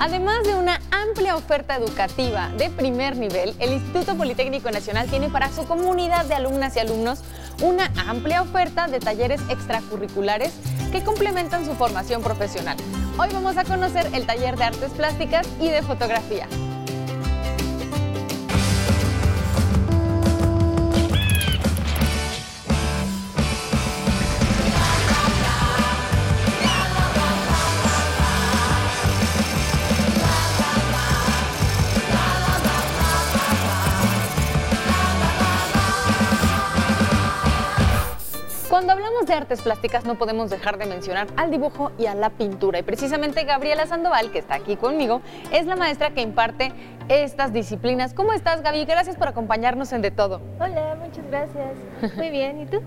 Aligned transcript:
Además 0.00 0.44
de 0.44 0.54
una 0.54 0.80
amplia 0.92 1.36
oferta 1.36 1.76
educativa 1.76 2.48
de 2.56 2.70
primer 2.70 3.18
nivel, 3.18 3.54
el 3.58 3.74
Instituto 3.74 4.16
Politécnico 4.16 4.70
Nacional 4.70 5.10
tiene 5.10 5.28
para 5.28 5.52
su 5.52 5.66
comunidad 5.66 6.24
de 6.24 6.34
alumnas 6.34 6.74
y 6.74 6.78
alumnos 6.78 7.20
una 7.62 7.92
amplia 8.08 8.40
oferta 8.40 8.86
de 8.86 8.98
talleres 8.98 9.42
extracurriculares 9.50 10.54
que 10.90 11.04
complementan 11.04 11.66
su 11.66 11.74
formación 11.74 12.22
profesional. 12.22 12.78
Hoy 13.18 13.28
vamos 13.34 13.58
a 13.58 13.64
conocer 13.64 14.08
el 14.14 14.24
taller 14.24 14.56
de 14.56 14.64
artes 14.64 14.90
plásticas 14.92 15.46
y 15.60 15.68
de 15.68 15.82
fotografía. 15.82 16.48
Artes 39.40 39.62
plásticas 39.62 40.04
no 40.04 40.16
podemos 40.16 40.50
dejar 40.50 40.78
de 40.78 40.86
mencionar 40.86 41.26
al 41.36 41.50
dibujo 41.50 41.92
y 41.98 42.06
a 42.06 42.14
la 42.14 42.30
pintura. 42.30 42.78
Y 42.78 42.82
precisamente 42.82 43.44
Gabriela 43.44 43.86
Sandoval, 43.86 44.30
que 44.30 44.38
está 44.38 44.54
aquí 44.54 44.76
conmigo, 44.76 45.22
es 45.52 45.66
la 45.66 45.76
maestra 45.76 46.10
que 46.10 46.20
imparte 46.20 46.72
estas 47.08 47.52
disciplinas. 47.52 48.14
¿Cómo 48.14 48.32
estás, 48.32 48.62
Gaby? 48.62 48.84
Gracias 48.84 49.16
por 49.16 49.26
acompañarnos 49.26 49.92
en 49.92 50.00
De 50.00 50.12
Todo. 50.12 50.40
Hola, 50.60 50.96
muchas 51.04 51.26
gracias. 51.26 51.74
Muy 52.16 52.30
bien, 52.30 52.60
¿y 52.60 52.66
tú? 52.66 52.80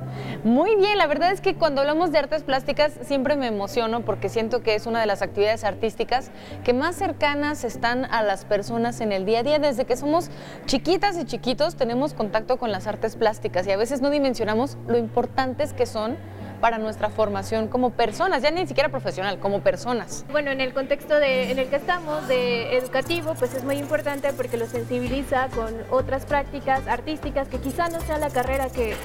Muy 0.46 0.76
bien, 0.78 0.98
la 0.98 1.08
verdad 1.08 1.32
es 1.32 1.42
que 1.42 1.56
cuando 1.56 1.82
hablamos 1.82 2.12
de 2.14 2.20
artes 2.20 2.44
plásticas 2.44 2.94
siempre 3.02 3.36
me 3.36 3.48
emociono 3.48 4.02
porque 4.06 4.30
siento 4.30 4.62
que 4.62 4.76
es 4.76 4.86
una 4.86 5.02
de 5.02 5.08
las 5.08 5.22
actividades 5.22 5.66
artísticas 5.66 6.32
que 6.64 6.74
más 6.74 6.96
cercanas 6.96 7.66
están 7.66 8.06
a 8.06 8.24
las 8.24 8.46
personas 8.46 9.02
en 9.02 9.12
el 9.12 9.26
día 9.26 9.40
a 9.40 9.44
día. 9.44 9.60
Desde 9.60 9.84
que 9.84 9.98
somos 9.98 10.30
chiquitas 10.68 11.18
y 11.18 11.26
chiquitos 11.26 11.76
tenemos 11.76 12.14
contacto 12.14 12.58
con 12.58 12.72
las 12.72 12.88
artes 12.88 13.18
plásticas 13.18 13.68
y 13.68 13.72
a 13.72 13.78
veces 13.78 14.02
no 14.02 14.10
dimensionamos 14.10 14.78
lo 14.88 14.98
importantes 14.98 15.74
que 15.74 15.86
son 15.86 16.16
para 16.64 16.78
nuestra 16.78 17.10
formación 17.10 17.68
como 17.68 17.90
personas, 17.90 18.42
ya 18.42 18.50
ni 18.50 18.66
siquiera 18.66 18.88
profesional, 18.88 19.38
como 19.38 19.60
personas. 19.60 20.24
Bueno, 20.32 20.50
en 20.50 20.62
el 20.62 20.74
contexto 20.74 21.20
de, 21.20 21.52
en 21.52 21.60
el 21.60 21.68
que 21.68 21.76
estamos, 21.76 22.26
de 22.30 22.78
educativo, 22.78 23.36
pues 23.38 23.54
es 23.54 23.66
muy 23.66 23.76
importante 23.76 24.32
porque 24.32 24.56
lo 24.56 24.66
sensibiliza 24.66 25.50
con 25.50 25.76
otras 25.90 26.26
prácticas 26.26 26.88
artísticas 26.88 27.50
que 27.50 27.58
quizá 27.58 27.90
no 27.90 28.00
sea 28.00 28.18
la 28.18 28.30
carrera 28.30 28.70
que, 28.70 28.96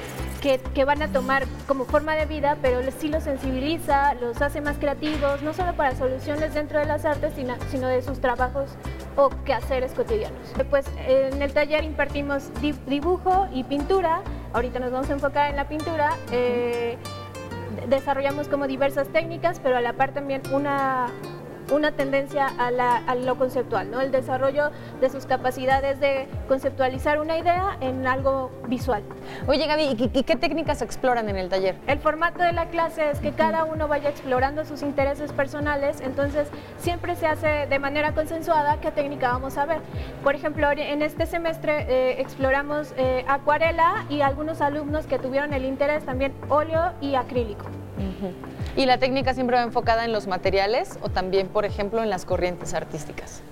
que, 0.40 0.84
van 0.84 1.02
a 1.02 1.08
tomar 1.08 1.46
como 1.66 1.84
forma 1.84 2.14
de 2.14 2.26
vida, 2.26 2.56
pero 2.62 2.78
sí 2.96 3.08
los 3.08 3.24
sensibiliza, 3.24 4.14
los 4.14 4.40
hace 4.40 4.60
más 4.60 4.78
creativos, 4.78 5.42
no 5.42 5.52
solo 5.52 5.74
para 5.74 5.96
soluciones 5.96 6.54
dentro 6.54 6.78
de 6.78 6.84
las 6.84 7.04
artes, 7.04 7.32
sino, 7.34 7.56
sino 7.72 7.88
de 7.88 8.02
sus 8.02 8.20
trabajos 8.20 8.70
o 9.16 9.30
quehaceres 9.44 9.94
cotidianos. 9.94 10.54
Pues 10.70 10.86
en 11.08 11.42
el 11.42 11.52
taller 11.52 11.82
impartimos 11.82 12.52
dibujo 12.86 13.48
y 13.52 13.64
pintura, 13.64 14.20
ahorita 14.52 14.78
nos 14.78 14.92
vamos 14.92 15.10
a 15.10 15.14
enfocar 15.14 15.50
en 15.50 15.56
la 15.56 15.66
pintura. 15.66 16.10
Eh, 16.30 16.96
desarrollamos 17.86 18.48
como 18.48 18.66
diversas 18.66 19.08
técnicas, 19.08 19.60
pero 19.60 19.76
a 19.76 19.80
la 19.80 19.92
par 19.92 20.12
también 20.12 20.42
una, 20.52 21.08
una 21.72 21.92
tendencia 21.92 22.46
a, 22.58 23.14
lo 23.14 23.36
conceptual, 23.36 23.90
¿no? 23.90 24.00
el 24.00 24.10
desarrollo 24.10 24.70
de 25.00 25.10
sus 25.10 25.26
capacidades 25.26 26.00
de 26.00 26.28
conceptualizar 26.46 27.20
una 27.20 27.38
idea 27.38 27.76
en 27.80 28.06
algo 28.06 28.50
visual. 28.68 29.02
Oye 29.46 29.66
Gaby, 29.66 30.10
¿y 30.12 30.22
qué, 30.22 30.36
técnicas 30.36 30.82
exploran 30.82 31.28
en 31.28 31.36
el 31.36 31.48
taller? 31.48 31.76
El 31.86 31.98
formato 31.98 32.42
de 32.42 32.52
la 32.52 32.66
clase 32.66 33.10
es 33.10 33.20
que 33.20 33.32
cada 33.32 33.64
uno 33.64 33.88
vaya 33.88 34.08
explorando 34.08 34.64
sus 34.64 34.82
intereses 34.82 35.32
personales, 35.32 36.00
entonces 36.00 36.48
siempre 36.78 37.16
se 37.16 37.26
hace 37.26 37.66
de 37.66 37.78
manera 37.78 38.12
consensuada 38.12 38.80
qué 38.80 38.90
técnica 38.90 39.32
vamos 39.32 39.56
a 39.58 39.66
ver. 39.66 39.80
Por 40.22 40.34
ejemplo, 40.34 40.70
en 40.70 41.02
este 41.02 41.26
semestre 41.26 41.86
eh, 41.88 42.20
exploramos 42.20 42.92
eh, 42.96 43.24
acuarela 43.26 44.04
y 44.08 44.20
algunos 44.20 44.60
alumnos 44.60 45.06
que 45.06 45.18
tuvieron 45.18 45.52
el 45.52 45.64
interés 45.64 46.04
también 46.04 46.32
óleo 46.48 46.92
y 47.00 47.14
acrílico. 47.14 47.66
¿Y 48.78 48.86
la 48.86 48.98
técnica 48.98 49.34
siempre 49.34 49.56
va 49.56 49.64
enfocada 49.64 50.04
en 50.04 50.12
los 50.12 50.28
materiales 50.28 51.00
o 51.02 51.08
también, 51.08 51.48
por 51.48 51.64
ejemplo, 51.64 52.00
en 52.00 52.10
las 52.10 52.24
corrientes 52.24 52.74
artísticas? 52.74 53.42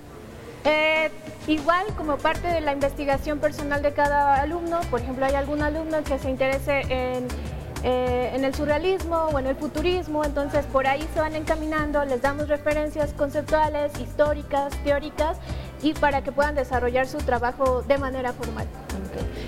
Eh, 0.63 1.11
igual 1.47 1.85
como 1.97 2.15
parte 2.15 2.47
de 2.47 2.61
la 2.61 2.71
investigación 2.71 3.39
personal 3.39 3.81
de 3.81 3.91
cada 3.91 4.41
alumno, 4.41 4.79
por 4.89 5.01
ejemplo, 5.01 5.25
hay 5.25 5.35
algún 5.35 5.61
alumno 5.61 6.01
que 6.05 6.17
se 6.17 6.29
interese 6.29 6.79
en, 6.87 7.27
eh, 7.83 8.31
en 8.35 8.45
el 8.45 8.55
surrealismo 8.55 9.17
o 9.17 9.37
en 9.37 9.47
el 9.47 9.57
futurismo, 9.57 10.23
entonces 10.23 10.65
por 10.67 10.87
ahí 10.87 11.05
se 11.13 11.19
van 11.19 11.35
encaminando, 11.35 12.05
les 12.05 12.21
damos 12.21 12.47
referencias 12.47 13.11
conceptuales, 13.11 13.91
históricas, 13.99 14.71
teóricas 14.85 15.35
y 15.83 15.91
para 15.91 16.21
que 16.21 16.31
puedan 16.31 16.55
desarrollar 16.55 17.05
su 17.05 17.17
trabajo 17.17 17.81
de 17.81 17.97
manera 17.97 18.31
formal. 18.31 18.65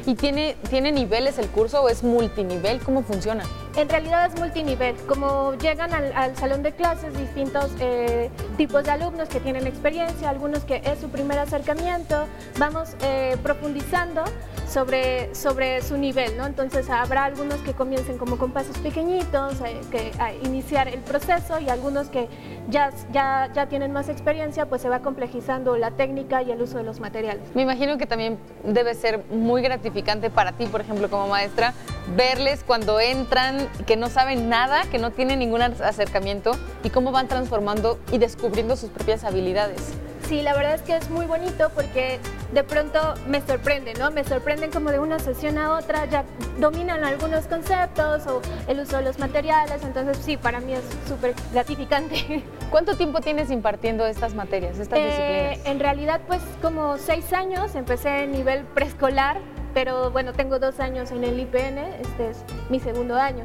¿Y 0.06 0.16
tiene, 0.16 0.58
tiene 0.70 0.92
niveles 0.92 1.38
el 1.38 1.48
curso 1.48 1.84
o 1.84 1.90
es 1.90 2.04
multinivel? 2.04 2.80
¿Cómo 2.82 3.02
funciona? 3.04 3.46
En 3.80 3.88
realidad 3.88 4.26
es 4.26 4.38
multinivel. 4.38 4.94
Como 5.08 5.54
llegan 5.54 5.94
al, 5.94 6.36
salón 6.36 6.64
de 6.64 6.74
clases 6.74 7.18
distintos 7.18 7.72
eh, 7.80 8.30
tipos 8.58 8.84
de 8.84 8.92
alumnos 8.92 9.30
que 9.30 9.40
tienen 9.40 9.68
experiencia, 9.68 10.30
algunos 10.30 10.66
que 10.66 10.82
es 10.84 11.00
su 11.00 11.08
primer 11.08 11.40
acercamiento, 11.40 12.28
vamos 12.58 12.98
eh, 13.02 13.38
profundizando 13.42 14.26
sobre, 14.70 15.34
sobre 15.34 15.82
su 15.82 15.98
nivel, 15.98 16.38
¿no? 16.38 16.46
Entonces 16.46 16.90
habrá 16.90 17.26
algunos 17.26 17.58
que 17.62 17.74
comiencen 17.74 18.18
como 18.18 18.38
con 18.38 18.52
pasos 18.52 18.78
pequeñitos, 18.78 19.60
eh, 19.62 19.82
que 19.92 20.12
a 20.20 20.34
iniciar 20.34 20.88
el 20.88 21.00
proceso 21.00 21.60
y 21.60 21.70
algunos 21.70 22.10
que 22.10 22.28
ya, 22.70 22.92
ya, 23.12 23.50
ya 23.54 23.68
tienen 23.68 23.92
más 23.92 24.10
experiencia, 24.10 24.68
pues 24.68 24.82
se 24.82 24.90
va 24.90 25.00
complejizando 25.00 25.76
la 25.78 25.92
técnica 25.92 26.44
y 26.44 26.52
el 26.52 26.62
uso 26.62 26.78
de 26.78 26.84
los 26.84 27.00
materiales. 27.00 27.44
Me 27.56 27.64
imagino 27.64 27.98
que 27.98 28.06
también 28.06 28.38
debe 28.64 28.94
ser 28.94 29.26
muy 29.32 29.62
gratificante 29.62 30.30
para 30.30 30.52
ti, 30.52 30.68
por 30.68 30.82
ejemplo, 30.82 31.10
como 31.10 31.28
maestra, 31.28 31.74
verles 32.16 32.64
cuando 32.66 33.00
entran, 33.00 33.68
que 33.88 33.98
no 33.98 34.10
saben 34.10 34.50
nada, 34.50 34.84
que 34.92 35.00
no 35.00 35.12
tienen 35.12 35.40
ningún 35.40 35.62
acercamiento 35.62 36.52
y 36.84 36.90
cómo 36.90 37.12
van 37.12 37.28
transformando 37.28 38.00
y 38.12 38.20
descubriendo 38.20 38.76
sus 38.76 38.90
propias 38.90 39.24
habilidades. 39.24 39.94
Sí, 40.28 40.44
la 40.44 40.54
verdad 40.54 40.76
es 40.76 40.82
que 40.84 40.96
es 40.96 41.10
muy 41.10 41.26
bonito 41.26 41.72
porque 41.74 42.20
de 42.54 42.64
pronto 42.64 43.00
me 43.28 43.42
sorprende, 43.42 43.94
¿no? 43.94 44.12
Me 44.12 44.24
sorprenden 44.24 44.72
como 44.72 44.92
de 44.92 45.00
una 45.00 45.20
sesión 45.20 45.58
a 45.58 45.74
otra, 45.74 46.06
ya 46.06 46.24
dominan 46.60 47.04
algunos 47.04 47.46
conceptos 47.48 48.26
o 48.28 48.42
el 48.68 48.80
uso 48.80 48.98
de 48.98 49.04
los 49.04 49.20
materiales, 49.20 49.84
entonces 49.84 50.18
sí, 50.24 50.38
para 50.38 50.60
mí 50.60 50.74
es 50.74 50.84
súper 51.08 51.36
gratificante. 51.54 52.44
¿Cuánto 52.72 52.96
tiempo 52.96 53.22
tienes 53.22 53.52
impartiendo 53.52 54.06
estas 54.06 54.34
materias, 54.34 54.80
estas 54.80 55.00
eh, 55.00 55.06
disciplinas? 55.06 55.60
En 55.66 55.80
realidad, 55.80 56.22
pues 56.28 56.42
como 56.62 56.98
seis 56.98 57.32
años, 57.34 57.76
empecé 57.76 58.24
en 58.24 58.32
nivel 58.32 58.64
preescolar, 58.64 59.40
pero 59.74 60.12
bueno, 60.12 60.34
tengo 60.34 60.60
dos 60.60 60.80
años 60.80 61.12
en 61.12 61.24
el 61.24 61.40
IPN, 61.40 61.78
este 61.78 62.32
es 62.32 62.44
mi 62.70 62.80
segundo 62.80 63.16
año 63.16 63.44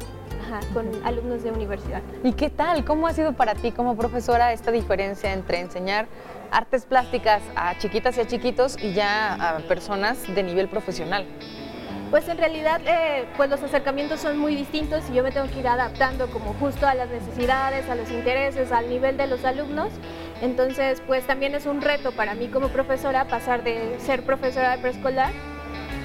con 0.73 0.89
alumnos 1.03 1.43
de 1.43 1.51
universidad. 1.51 2.01
¿Y 2.23 2.33
qué 2.33 2.49
tal? 2.49 2.85
¿Cómo 2.85 3.07
ha 3.07 3.13
sido 3.13 3.33
para 3.33 3.55
ti 3.55 3.71
como 3.71 3.95
profesora 3.95 4.53
esta 4.53 4.71
diferencia 4.71 5.33
entre 5.33 5.59
enseñar 5.59 6.07
artes 6.55 6.85
plásticas 6.85 7.43
a 7.55 7.77
chiquitas 7.77 8.17
y 8.17 8.21
a 8.21 8.27
chiquitos 8.27 8.77
y 8.81 8.93
ya 8.93 9.33
a 9.33 9.57
personas 9.59 10.33
de 10.33 10.41
nivel 10.41 10.69
profesional? 10.69 11.25
Pues 12.09 12.29
en 12.29 12.37
realidad 12.37 12.79
eh, 12.85 13.25
pues 13.35 13.49
los 13.49 13.61
acercamientos 13.61 14.21
son 14.21 14.37
muy 14.37 14.55
distintos 14.55 15.03
y 15.09 15.15
yo 15.15 15.23
me 15.23 15.31
tengo 15.31 15.47
que 15.47 15.59
ir 15.59 15.67
adaptando 15.67 16.27
como 16.27 16.53
justo 16.53 16.87
a 16.87 16.93
las 16.93 17.09
necesidades, 17.09 17.89
a 17.89 17.95
los 17.95 18.09
intereses, 18.09 18.71
al 18.71 18.87
nivel 18.87 19.17
de 19.17 19.27
los 19.27 19.43
alumnos. 19.43 19.89
Entonces 20.41 21.01
pues 21.05 21.27
también 21.27 21.55
es 21.55 21.65
un 21.65 21.81
reto 21.81 22.13
para 22.13 22.35
mí 22.35 22.47
como 22.47 22.69
profesora 22.69 23.25
pasar 23.25 23.63
de 23.63 23.99
ser 23.99 24.23
profesora 24.23 24.71
de 24.71 24.77
preescolar 24.77 25.33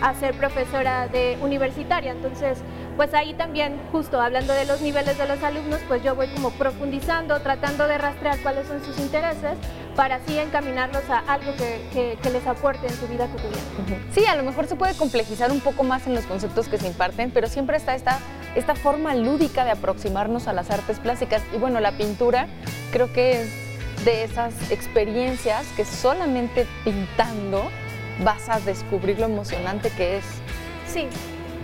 a 0.02 0.14
ser 0.14 0.34
profesora 0.34 1.06
de 1.06 1.38
universitaria. 1.42 2.10
Entonces 2.10 2.58
pues 2.96 3.14
ahí 3.14 3.34
también, 3.34 3.80
justo 3.92 4.20
hablando 4.20 4.52
de 4.52 4.66
los 4.66 4.80
niveles 4.80 5.16
de 5.16 5.26
los 5.26 5.42
alumnos, 5.42 5.80
pues 5.86 6.02
yo 6.02 6.14
voy 6.14 6.26
como 6.34 6.50
profundizando, 6.50 7.40
tratando 7.40 7.86
de 7.86 7.98
rastrear 7.98 8.38
cuáles 8.40 8.66
son 8.66 8.84
sus 8.84 8.98
intereses 8.98 9.56
para 10.00 10.14
así 10.14 10.38
encaminarlos 10.38 11.02
a 11.10 11.18
algo 11.18 11.52
que, 11.58 12.16
les 12.32 12.46
aporte 12.46 12.86
en 12.86 12.94
su 12.94 13.06
vida 13.06 13.26
cotidiana. 13.26 14.02
Sí, 14.14 14.24
a 14.24 14.34
lo 14.34 14.42
mejor 14.42 14.66
se 14.66 14.74
puede 14.74 14.94
complejizar 14.94 15.52
un 15.52 15.60
poco 15.60 15.82
más 15.82 16.06
en 16.06 16.14
los 16.14 16.24
conceptos 16.24 16.68
que 16.68 16.78
se 16.78 16.86
imparten, 16.86 17.30
pero 17.30 17.48
siempre 17.48 17.76
está 17.76 17.94
esta, 17.94 18.18
esta 18.54 18.74
forma 18.74 19.14
lúdica 19.14 19.62
de 19.66 19.72
aproximarnos 19.72 20.48
a 20.48 20.54
las 20.54 20.70
artes 20.70 20.98
plásticas. 21.00 21.42
Y 21.54 21.58
bueno, 21.58 21.80
la 21.80 21.92
pintura 21.92 22.46
creo 22.92 23.12
que 23.12 23.42
es 23.42 23.50
de 24.06 24.24
esas 24.24 24.70
experiencias 24.70 25.66
que 25.76 25.84
solamente 25.84 26.66
pintando 26.82 27.70
vas 28.24 28.48
a 28.48 28.58
descubrir 28.58 29.18
lo 29.18 29.26
emocionante 29.26 29.90
que 29.90 30.16
es. 30.16 30.24
Sí, 30.90 31.08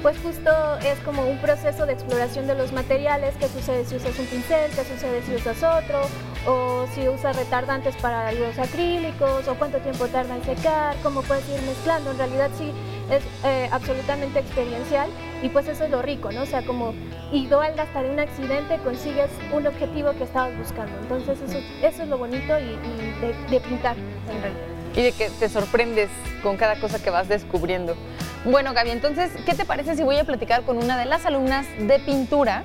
pues 0.06 0.19
justo 0.19 0.53
es 0.85 1.00
como 1.00 1.29
un 1.29 1.37
proceso 1.38 1.85
de 1.85 1.94
exploración 1.94 2.47
de 2.47 2.55
los 2.55 2.73
materiales, 2.73 3.35
qué 3.41 3.49
sucede 3.49 3.85
si 3.85 3.97
usas 3.97 4.17
un 4.20 4.26
pincel, 4.26 4.70
qué 4.70 4.85
sucede 4.85 5.20
si 5.23 5.35
usas 5.35 5.56
otro, 5.64 6.00
o 6.47 6.87
si 6.94 7.08
usa 7.08 7.32
retardantes 7.32 7.97
para 7.97 8.31
los 8.31 8.56
acrílicos, 8.56 9.49
o 9.49 9.56
cuánto 9.56 9.79
tiempo 9.79 10.06
tarda 10.06 10.37
en 10.37 10.44
secar, 10.44 10.94
cómo 11.03 11.23
puedes 11.23 11.43
ir 11.49 11.61
mezclando. 11.62 12.12
En 12.12 12.19
realidad 12.19 12.50
sí 12.56 12.70
es 13.11 13.25
eh, 13.44 13.69
absolutamente 13.73 14.38
experiencial 14.38 15.11
y 15.43 15.49
pues 15.49 15.67
eso 15.67 15.82
es 15.82 15.91
lo 15.91 16.00
rico, 16.03 16.31
¿no? 16.31 16.43
O 16.43 16.47
sea, 16.47 16.64
como 16.64 16.94
igual 17.32 17.76
hasta 17.76 18.05
de 18.05 18.11
un 18.11 18.20
accidente 18.20 18.79
consigues 18.85 19.31
un 19.53 19.67
objetivo 19.67 20.12
que 20.12 20.23
estabas 20.23 20.56
buscando. 20.56 20.97
Entonces 21.00 21.37
eso 21.82 22.03
es 22.05 22.08
lo 22.08 22.17
bonito 22.17 22.56
y, 22.61 23.50
de, 23.50 23.58
pintar 23.58 23.97
en 23.97 24.41
realidad. 24.41 24.67
Y 24.94 25.03
de 25.03 25.11
que 25.11 25.31
te 25.31 25.49
sorprendes 25.49 26.11
con 26.44 26.56
cada 26.56 26.76
cosa 26.76 27.03
que 27.03 27.11
vas 27.11 27.26
descubriendo. 27.26 27.97
Bueno, 28.46 28.75
Gaby, 28.75 28.90
entonces, 28.90 29.32
¿qué 29.44 29.54
te 29.54 29.64
parece 29.64 29.96
si 29.96 30.04
voy 30.04 30.19
a 30.19 30.25
platicar 30.25 30.62
con 30.62 30.78
una 30.78 30.96
de 30.96 31.04
las 31.04 31.26
alumnas 31.26 31.66
de 31.81 31.98
pintura 31.98 32.62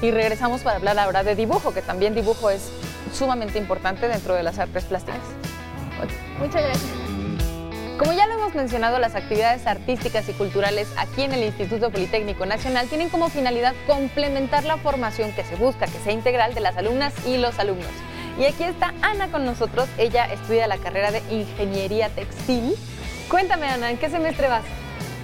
y 0.00 0.12
regresamos 0.12 0.60
para 0.60 0.76
hablar 0.76 1.00
ahora 1.00 1.24
de 1.24 1.34
dibujo, 1.34 1.74
que 1.74 1.82
también 1.82 2.14
dibujo 2.14 2.48
es 2.48 2.70
sumamente 3.12 3.58
importante 3.58 4.06
dentro 4.06 4.34
de 4.34 4.44
las 4.44 4.60
artes 4.60 4.84
plásticas? 4.84 5.18
Muchas 6.38 6.62
gracias. 6.62 6.92
Como 7.98 8.12
ya 8.12 8.28
lo 8.28 8.34
hemos 8.34 8.54
mencionado, 8.54 9.00
las 9.00 9.16
actividades 9.16 9.66
artísticas 9.66 10.28
y 10.28 10.32
culturales 10.32 10.86
aquí 10.96 11.22
en 11.22 11.32
el 11.32 11.42
Instituto 11.42 11.90
Politécnico 11.90 12.46
Nacional 12.46 12.86
tienen 12.86 13.08
como 13.08 13.28
finalidad 13.28 13.74
complementar 13.88 14.62
la 14.62 14.76
formación 14.76 15.32
que 15.32 15.42
se 15.42 15.56
busca, 15.56 15.86
que 15.86 15.98
sea 16.04 16.12
integral 16.12 16.54
de 16.54 16.60
las 16.60 16.76
alumnas 16.76 17.12
y 17.26 17.38
los 17.38 17.58
alumnos. 17.58 17.90
Y 18.38 18.44
aquí 18.44 18.62
está 18.62 18.94
Ana 19.02 19.26
con 19.32 19.44
nosotros, 19.44 19.88
ella 19.98 20.26
estudia 20.26 20.68
la 20.68 20.78
carrera 20.78 21.10
de 21.10 21.20
Ingeniería 21.32 22.10
Textil. 22.10 22.76
Cuéntame 23.28 23.66
Ana, 23.66 23.90
¿en 23.90 23.98
qué 23.98 24.08
semestre 24.08 24.46
vas? 24.46 24.62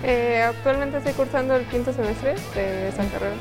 Eh, 0.05 0.43
actualmente 0.43 0.99
estoy 0.99 1.13
cursando 1.13 1.55
el 1.55 1.65
quinto 1.67 1.93
semestre 1.93 2.35
de 2.55 2.89
esa 2.89 3.05
carrera. 3.07 3.37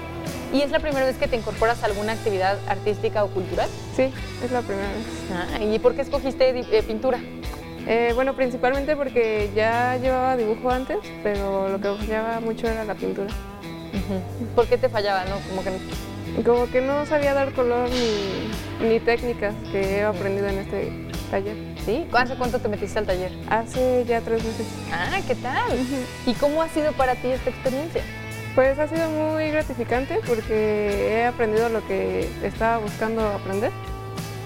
¿Y 0.53 0.61
es 0.61 0.69
la 0.69 0.79
primera 0.79 1.05
vez 1.05 1.17
que 1.17 1.27
te 1.27 1.35
incorporas 1.35 1.81
a 1.81 1.87
alguna 1.87 2.11
actividad 2.11 2.57
artística 2.67 3.23
o 3.23 3.29
cultural? 3.29 3.69
Sí, 3.95 4.11
es 4.43 4.51
la 4.51 4.61
primera 4.61 4.87
vez. 4.89 5.05
Ah, 5.33 5.63
¿Y 5.63 5.79
por 5.79 5.95
qué 5.95 6.01
escogiste 6.01 6.49
eh, 6.49 6.83
pintura? 6.83 7.19
Eh, 7.87 8.11
bueno, 8.13 8.35
principalmente 8.35 8.95
porque 8.95 9.49
ya 9.55 9.97
llevaba 9.97 10.37
dibujo 10.37 10.69
antes, 10.69 10.97
pero 11.23 11.69
lo 11.69 11.79
que 11.79 11.95
fallaba 12.05 12.39
mucho 12.41 12.67
era 12.67 12.83
la 12.83 12.95
pintura. 12.95 13.29
¿Por 14.55 14.67
qué 14.67 14.77
te 14.77 14.89
fallaba? 14.89 15.25
No? 15.25 15.37
Como, 15.49 15.63
que... 15.63 16.43
Como 16.43 16.69
que 16.69 16.81
no 16.81 17.05
sabía 17.05 17.33
dar 17.33 17.53
color 17.53 17.89
ni, 17.89 18.87
ni 18.87 18.99
técnicas 18.99 19.55
que 19.71 19.97
he 19.97 20.03
aprendido 20.03 20.47
en 20.47 20.59
este 20.59 20.91
taller. 21.31 21.70
¿Sí? 21.85 22.07
¿Hace 22.13 22.35
cuánto 22.35 22.59
te 22.59 22.67
metiste 22.67 22.99
al 22.99 23.07
taller? 23.07 23.31
Hace 23.49 24.05
ya 24.05 24.21
tres 24.21 24.43
meses. 24.43 24.67
Ah, 24.91 25.19
¿qué 25.27 25.35
tal? 25.35 25.71
¿Y 26.27 26.33
cómo 26.33 26.61
ha 26.61 26.69
sido 26.69 26.91
para 26.93 27.15
ti 27.15 27.29
esta 27.29 27.49
experiencia? 27.49 28.03
Pues 28.53 28.77
ha 28.77 28.87
sido 28.87 29.09
muy 29.09 29.49
gratificante 29.49 30.19
porque 30.27 31.09
he 31.09 31.25
aprendido 31.25 31.69
lo 31.69 31.85
que 31.87 32.29
estaba 32.43 32.77
buscando 32.77 33.25
aprender 33.27 33.71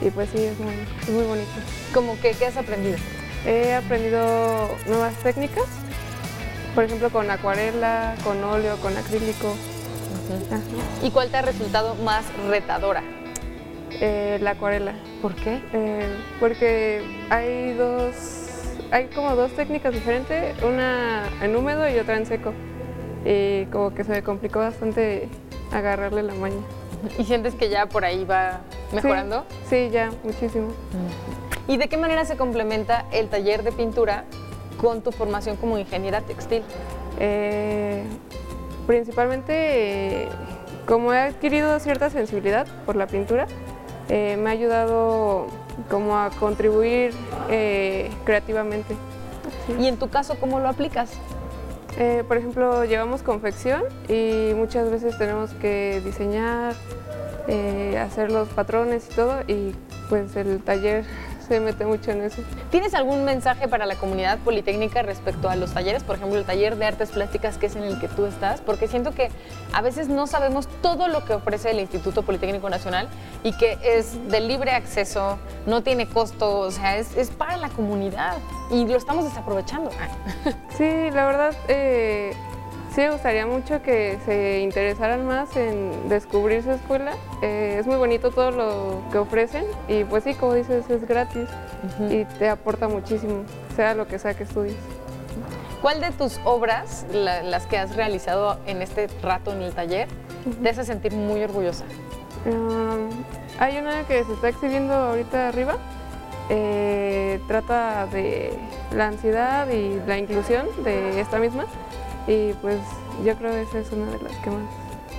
y 0.02 0.10
pues 0.12 0.30
sí, 0.30 0.44
es 0.44 0.58
muy, 0.60 1.24
bonito. 1.24 1.52
¿Cómo 1.94 2.20
que 2.20 2.32
qué 2.32 2.46
has 2.46 2.58
aprendido? 2.58 2.98
He 3.46 3.74
aprendido 3.74 4.70
nuevas 4.88 5.14
técnicas, 5.16 5.66
por 6.74 6.84
ejemplo 6.84 7.10
con 7.10 7.30
acuarela, 7.30 8.16
con 8.24 8.44
óleo, 8.44 8.78
con 8.78 8.96
acrílico. 8.96 9.56
¿Y 11.04 11.12
cuál 11.12 11.30
te 11.30 11.38
ha 11.38 11.42
resultado 11.42 11.96
más 11.96 12.26
retadora? 12.48 13.04
Eh, 13.92 14.40
la 14.42 14.52
acuarela. 14.52 14.94
¿Por 15.22 15.36
qué? 15.36 15.62
Eh, 15.74 16.08
porque 16.40 17.02
hay 17.30 17.74
dos, 17.74 18.16
hay 18.92 19.06
como 19.08 19.36
dos 19.36 19.52
técnicas 19.54 19.94
diferentes, 19.94 20.62
una 20.64 21.24
en 21.42 21.56
húmedo 21.56 21.90
y 21.90 21.98
otra 21.98 22.18
en 22.18 22.26
seco 22.26 22.54
y 23.26 23.66
como 23.66 23.94
que 23.94 24.04
se 24.04 24.12
me 24.12 24.24
complicó 24.24 24.60
bastante 24.60 25.28
agarrarle 25.72 26.24
la 26.24 26.36
maña. 26.36 26.62
¿Y 27.18 27.26
sientes 27.26 27.56
que 27.56 27.70
ya 27.70 27.88
por 27.88 28.06
ahí 28.06 28.24
va 28.24 28.62
mejorando? 28.94 29.46
Sí, 29.68 29.90
ya, 29.92 30.12
muchísimo. 30.24 30.70
¿Y 31.68 31.78
de 31.78 31.88
qué 31.88 31.98
manera 31.98 32.26
se 32.26 32.38
complementa 32.38 33.06
el 33.12 33.28
taller 33.28 33.64
de 33.64 33.72
pintura 33.72 34.26
con 34.80 35.02
tu 35.02 35.12
formación 35.12 35.58
como 35.58 35.78
ingeniera 35.78 36.22
textil? 36.22 36.62
Eh, 37.20 38.04
principalmente, 38.86 40.28
como 40.86 41.12
he 41.12 41.20
adquirido 41.20 41.80
cierta 41.80 42.12
sensibilidad 42.12 42.68
por 42.86 42.96
la 42.96 43.08
pintura, 43.08 43.48
eh, 44.10 44.38
me 44.38 44.50
ha 44.50 44.54
ayudado 44.54 45.48
como 45.90 46.18
a 46.18 46.30
contribuir 46.32 47.14
eh, 47.50 48.12
creativamente. 48.24 48.96
¿Y 49.80 49.88
en 49.88 49.98
tu 49.98 50.10
caso 50.10 50.38
cómo 50.40 50.60
lo 50.60 50.70
aplicas? 50.70 51.12
Eh, 51.98 52.24
por 52.28 52.38
ejemplo, 52.38 52.86
llevamos 52.86 53.22
confección 53.24 53.84
y 54.10 54.54
muchas 54.56 54.90
veces 54.92 55.18
tenemos 55.18 55.52
que 55.54 56.02
diseñar, 56.04 56.76
hacer 58.00 58.32
los 58.32 58.50
patrones 58.50 59.08
y 59.12 59.16
todo 59.16 59.42
y 59.48 59.76
pues 60.10 60.36
el 60.36 60.62
taller 60.62 61.06
se 61.48 61.60
mete 61.60 61.86
mucho 61.86 62.12
en 62.12 62.22
eso. 62.22 62.42
¿Tienes 62.72 62.94
algún 62.94 63.24
mensaje 63.24 63.68
para 63.68 63.86
la 63.86 63.96
comunidad 63.96 64.40
politécnica 64.40 65.02
respecto 65.02 65.50
a 65.50 65.56
los 65.56 65.74
talleres? 65.74 66.04
Por 66.04 66.16
ejemplo, 66.16 66.38
el 66.38 66.46
taller 66.46 66.76
de 66.76 66.86
artes 66.86 67.12
plásticas 67.12 67.58
que 67.58 67.68
es 67.68 67.76
en 67.76 67.84
el 67.84 68.00
que 68.00 68.08
tú 68.08 68.26
estás, 68.26 68.62
porque 68.62 68.88
siento 68.88 69.14
que 69.14 69.30
a 69.74 69.82
veces 69.82 70.08
no 70.08 70.28
sabemos 70.28 70.68
todo 70.82 71.08
lo 71.08 71.26
que 71.26 71.34
ofrece 71.34 71.72
el 71.72 71.80
Instituto 71.80 72.24
Politécnico 72.24 72.70
Nacional 72.70 73.08
y 73.44 73.56
que 73.58 73.78
es 73.84 74.30
de 74.30 74.40
libre 74.40 74.72
acceso, 74.72 75.38
no 75.66 75.84
tiene 75.84 76.08
costo, 76.08 76.60
o 76.60 76.72
sea, 76.72 76.98
es, 76.98 77.16
es 77.16 77.30
para 77.30 77.58
la 77.58 77.70
comunidad 77.70 78.38
y 78.72 78.86
lo 78.86 78.98
estamos 78.98 79.26
desaprovechando. 79.26 79.92
Sí, 80.78 81.10
la 81.12 81.26
verdad, 81.26 81.56
eh, 81.68 82.34
Sí, 82.96 83.02
me 83.02 83.12
gustaría 83.12 83.46
mucho 83.46 83.82
que 83.82 84.18
se 84.24 84.62
interesaran 84.62 85.28
más 85.28 85.54
en 85.58 86.08
descubrir 86.08 86.64
su 86.64 86.72
escuela. 86.72 87.12
Eh, 87.42 87.76
es 87.78 87.86
muy 87.86 87.98
bonito 87.98 88.32
todo 88.32 88.52
lo 88.52 89.02
que 89.12 89.18
ofrecen 89.18 89.66
y 89.90 90.06
pues 90.06 90.24
sí, 90.24 90.34
como 90.34 90.54
dices, 90.54 90.90
es 90.90 91.06
gratis 91.06 91.50
y 92.10 92.24
te 92.24 92.48
aporta 92.48 92.88
muchísimo, 92.88 93.44
sea 93.76 93.96
lo 93.96 94.08
que 94.08 94.18
sea 94.18 94.34
que 94.34 94.44
estudies. 94.44 94.78
¿Cuál 95.82 96.00
de 96.00 96.12
tus 96.12 96.40
obras, 96.46 97.06
las 97.12 97.66
que 97.66 97.78
has 97.78 97.98
realizado 97.98 98.60
en 98.66 98.82
este 98.82 99.10
rato 99.22 99.52
en 99.52 99.62
el 99.62 99.74
taller, 99.74 100.08
te 100.64 100.70
hace 100.70 100.86
sentir 100.86 101.12
muy 101.12 101.44
orgullosa? 101.44 101.84
hay 103.60 103.78
una 103.78 104.04
que 104.04 104.24
se 104.24 104.32
está 104.32 104.48
exhibiendo 104.48 104.94
ahorita 104.94 105.50
arriba, 105.50 105.76
eh, 106.50 107.42
trata 107.48 108.06
de 108.06 108.54
la 108.96 109.08
ansiedad 109.08 109.68
y 109.68 110.00
la 110.08 110.18
inclusión 110.18 110.66
de 110.86 111.20
esta 111.20 111.40
misma. 111.40 111.66
Y 112.28 112.54
pues 112.54 112.80
yo 113.24 113.36
creo 113.36 113.52
que 113.52 113.62
esa 113.62 113.80
es 113.80 113.92
una 113.92 114.12
de 114.12 114.24
las 114.24 114.36
que 114.38 114.50
más 114.50 114.64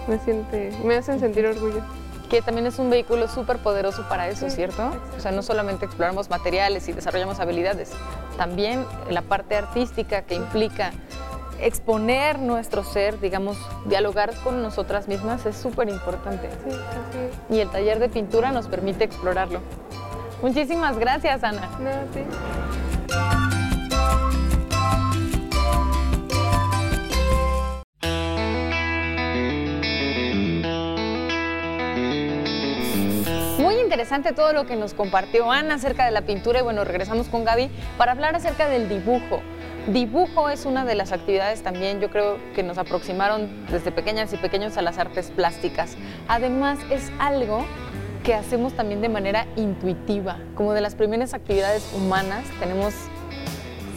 me, 0.09 0.19
siente, 0.19 0.73
me 0.85 0.97
hacen 0.97 1.21
sentir 1.21 1.47
orgullo. 1.47 1.83
Que 2.31 2.43
también 2.43 2.67
es 2.67 2.81
un 2.81 2.91
vehículo 2.91 3.29
súper 3.29 3.59
poderoso 3.59 4.09
para 4.09 4.29
eso, 4.29 4.51
¿cierto? 4.51 4.91
O 5.17 5.21
sea, 5.21 5.31
no 5.31 5.43
solamente 5.43 5.85
exploramos 5.85 6.29
materiales 6.29 6.89
y 6.89 6.93
desarrollamos 6.93 7.39
habilidades, 7.39 7.93
también 8.37 8.85
la 9.11 9.23
parte 9.23 9.57
artística 9.57 10.23
que 10.23 10.35
implica 10.35 10.93
exponer 11.61 12.39
nuestro 12.39 12.85
ser, 12.85 13.21
digamos, 13.21 13.57
dialogar 13.87 14.35
con 14.43 14.63
nosotras 14.63 15.09
mismas 15.09 15.47
es 15.47 15.57
súper 15.57 15.89
importante. 15.89 16.51
Sí, 16.51 17.55
Y 17.55 17.61
el 17.61 17.71
taller 17.71 17.99
de 17.99 18.09
pintura 18.09 18.51
nos 18.51 18.69
permite 18.69 19.05
explorarlo. 19.05 19.61
Muchísimas 20.43 20.99
gracias, 20.99 21.43
Ana. 21.43 21.69
No, 21.81 21.91
sí. 22.13 22.21
Interesante 33.87 34.33
todo 34.33 34.53
lo 34.53 34.67
que 34.67 34.75
nos 34.75 34.95
compartió 34.95 35.53
Ana 35.53 35.77
acerca 35.77 36.05
de 36.07 36.11
la 36.11 36.23
pintura 36.23 36.59
y 36.59 36.63
bueno, 36.63 36.83
regresamos 36.83 37.29
con 37.29 37.45
Gaby 37.45 37.71
para 37.97 38.11
hablar 38.11 38.35
acerca 38.35 38.69
del 38.69 38.89
dibujo. 38.89 39.41
Dibujo 39.87 40.51
es 40.51 40.67
una 40.67 40.85
de 40.85 40.97
las 40.97 41.13
actividades 41.13 41.63
también, 41.63 42.01
yo 42.01 42.11
creo 42.11 42.37
que 42.57 42.65
nos 42.65 42.79
aproximaron 42.79 43.65
desde 43.71 43.93
pequeñas 43.93 44.33
y 44.33 44.39
pequeños 44.39 44.77
a 44.77 44.83
las 44.83 44.99
artes 44.99 45.31
plásticas. 45.31 45.97
Además 46.27 46.81
es 46.91 47.13
algo 47.21 47.65
que 48.25 48.35
hacemos 48.35 48.73
también 48.73 49.03
de 49.03 49.09
manera 49.09 49.47
intuitiva, 49.55 50.39
como 50.57 50.73
de 50.73 50.81
las 50.81 50.97
primeras 50.97 51.33
actividades 51.33 51.89
humanas. 51.95 52.45
Tenemos 52.59 52.93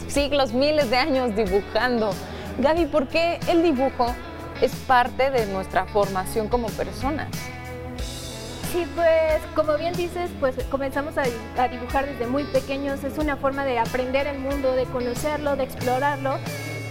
siglos, 0.06 0.52
miles 0.52 0.88
de 0.90 0.98
años 0.98 1.34
dibujando. 1.34 2.12
Gaby, 2.60 2.86
¿por 2.86 3.08
qué 3.08 3.40
el 3.48 3.64
dibujo 3.64 4.14
es 4.62 4.72
parte 4.86 5.32
de 5.32 5.46
nuestra 5.46 5.86
formación 5.86 6.46
como 6.46 6.68
personas? 6.68 7.26
Sí, 8.72 8.86
pues 8.94 9.42
como 9.56 9.76
bien 9.76 9.94
dices, 9.94 10.30
pues 10.38 10.54
comenzamos 10.70 11.14
a, 11.18 11.68
dibujar 11.68 12.06
desde 12.06 12.28
muy 12.28 12.44
pequeños, 12.44 13.02
es 13.02 13.18
una 13.18 13.36
forma 13.36 13.64
de 13.64 13.80
aprender 13.80 14.28
el 14.28 14.38
mundo, 14.38 14.72
de 14.76 14.84
conocerlo, 14.84 15.56
de 15.56 15.64
explorarlo. 15.64 16.38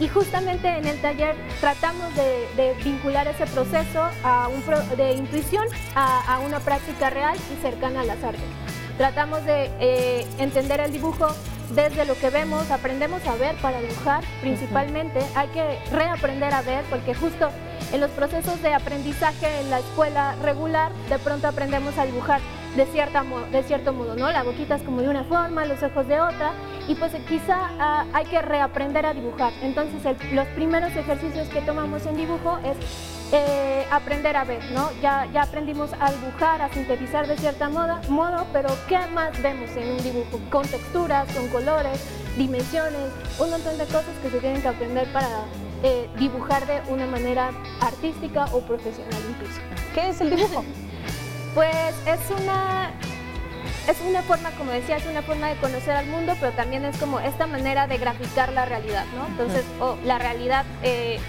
Y 0.02 0.10
justamente 0.10 0.68
en 0.68 0.86
el 0.86 1.00
taller 1.02 1.36
tratamos 1.62 2.14
de, 2.16 2.76
vincular 2.84 3.30
ese 3.30 3.46
proceso 3.48 4.10
a 4.24 4.50
un 4.50 4.62
de 4.98 5.14
intuición 5.14 5.66
a, 5.96 6.40
una 6.46 6.60
práctica 6.60 7.10
real 7.10 7.38
y 7.38 7.62
cercana 7.62 8.02
a 8.02 8.04
las 8.04 8.22
artes. 8.26 8.44
Tratamos 8.98 9.46
de 9.46 9.72
eh, 9.80 10.28
entender 10.38 10.82
el 10.82 10.92
dibujo 10.92 11.28
desde 11.74 12.04
lo 12.04 12.16
que 12.16 12.30
vemos, 12.30 12.72
aprendemos 12.72 13.26
a 13.26 13.36
ver 13.36 13.56
para 13.58 13.80
dibujar 13.80 14.22
principalmente, 14.42 15.22
hay 15.36 15.48
que 15.50 15.80
reaprender 15.92 16.54
a 16.54 16.62
ver 16.62 16.84
porque 16.90 17.14
justo 17.14 17.50
en 17.92 18.00
los 18.00 18.12
procesos 18.12 18.62
de 18.62 18.74
aprendizaje 18.74 19.62
en 19.62 19.70
la 19.70 19.80
escuela 19.80 20.36
regular, 20.44 20.92
de 21.10 21.20
pronto 21.20 21.48
aprendemos 21.48 21.98
a 21.98 22.06
dibujar 22.06 22.42
de, 22.76 22.86
cierta 22.88 23.24
de 23.52 23.64
cierto 23.64 23.94
modo, 23.94 24.16
¿no? 24.16 24.32
La 24.32 24.44
boquita 24.44 24.76
es 24.76 24.84
como 24.84 25.02
de 25.02 25.10
una 25.10 25.24
forma, 25.24 25.66
los 25.66 25.82
ojos 25.82 26.08
de 26.08 26.22
otra, 26.22 26.52
y 26.88 26.96
pues 26.96 27.14
quizá 27.28 27.70
ah, 27.80 28.06
hay 28.14 28.26
que 28.26 28.42
reaprender 28.42 29.06
a 29.06 29.14
dibujar. 29.14 29.54
Entonces 29.62 30.02
los 30.32 30.48
primeros 30.50 30.96
ejercicios 30.96 31.48
que 31.50 31.62
tomamos 31.62 32.06
en 32.06 32.16
dibujo 32.16 32.60
es 32.64 32.78
eh, 33.32 33.86
aprender 33.92 34.36
a 34.36 34.44
ver, 34.44 34.64
¿no? 34.72 34.90
Ya, 35.02 35.28
ya 35.34 35.44
aprendimos 35.44 35.92
a 36.00 36.12
dibujar, 36.12 36.62
a 36.62 36.70
sintetizar 36.70 37.28
de 37.28 37.38
cierta 37.38 37.70
moda, 37.70 38.02
modo, 38.10 38.46
pero 38.54 38.70
¿qué 38.88 39.00
más 39.14 39.40
vemos 39.42 39.70
en 39.76 39.92
un 39.92 40.04
dibujo? 40.04 40.40
Con 40.50 40.68
texturas, 40.68 41.28
con 41.34 41.48
colores, 41.50 42.04
dimensiones, 42.38 43.12
un 43.40 43.50
montón 43.50 43.78
de 43.78 43.86
cosas 43.86 44.16
que 44.22 44.30
se 44.30 44.40
tienen 44.40 44.62
que 44.62 44.68
aprender 44.68 45.12
para 45.12 45.28
eh, 45.84 46.10
dibujar 46.18 46.66
de 46.68 46.82
una 46.92 47.06
manera 47.06 47.52
artística 47.82 48.46
o 48.54 48.62
profesional 48.62 49.22
incluso. 49.30 49.60
¿Qué 49.94 50.10
es 50.10 50.22
el 50.22 50.30
dibujo? 50.32 50.64
pues 51.56 51.96
es 52.06 52.20
una 52.42 52.92
es 53.88 53.98
una 54.02 54.22
forma, 54.22 54.52
como 54.52 54.72
decía, 54.72 54.98
es 54.98 55.06
una 55.08 55.24
forma 55.24 55.48
de 55.48 55.56
conocer 55.56 55.96
al 55.96 56.06
mundo, 56.06 56.36
pero 56.40 56.52
también 56.52 56.86
es 56.86 56.98
como 56.98 57.20
esta 57.20 57.48
manera 57.48 57.88
de 57.88 57.98
graficar 57.98 58.54
la 58.54 58.66
realidad, 58.66 59.06
¿no? 59.16 59.26
Entonces, 59.26 59.66
o 59.80 59.98
la 60.06 60.20
realidad 60.20 60.64
eh, 60.84 61.20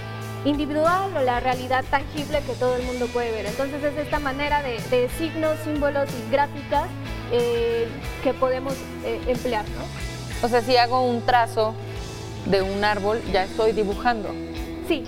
individual 0.45 1.17
o 1.17 1.23
la 1.23 1.41
realidad 1.41 1.85
tangible 1.91 2.43
que 2.43 2.53
todo 2.55 2.77
el 2.77 2.83
mundo 2.83 3.07
puede 3.07 3.33
ver. 3.33 3.47
Entonces, 3.47 3.83
es 3.83 3.97
esta 3.97 4.19
manera 4.19 4.63
de, 4.63 5.09
signos, 5.19 5.59
símbolos 5.65 6.11
y 6.11 6.31
gráficas 6.31 6.89
eh, 7.33 7.89
que 8.23 8.35
podemos 8.35 8.75
eh, 9.05 9.21
emplear, 9.27 9.65
¿no? 9.71 10.47
O 10.47 10.49
sea, 10.49 10.61
si 10.61 10.77
hago 10.77 11.03
un 11.03 11.23
trazo 11.23 11.75
de 12.47 12.63
un 12.63 12.85
árbol, 12.85 13.21
ya 13.33 13.45
estoy 13.45 13.73
dibujando. 13.73 14.31
Sí, 14.89 15.05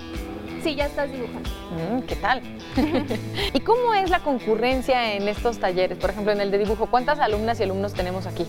sí, 0.63 0.75
ya 0.75 0.85
estás 0.85 1.11
dibujando. 1.11 1.49
Mm, 1.49 2.01
¿Qué 2.01 2.15
tal? 2.15 2.41
¿Y 3.53 3.59
cómo 3.61 3.93
es 3.93 4.09
la 4.09 4.19
concurrencia 4.19 5.13
en 5.13 5.27
estos 5.27 5.59
talleres? 5.59 5.97
Por 5.97 6.11
ejemplo, 6.11 6.31
en 6.31 6.41
el 6.41 6.51
de 6.51 6.59
dibujo, 6.59 6.87
¿cuántas 6.87 7.19
alumnas 7.19 7.59
y 7.59 7.63
alumnos 7.63 7.93
tenemos 7.93 8.25
aquí? 8.27 8.45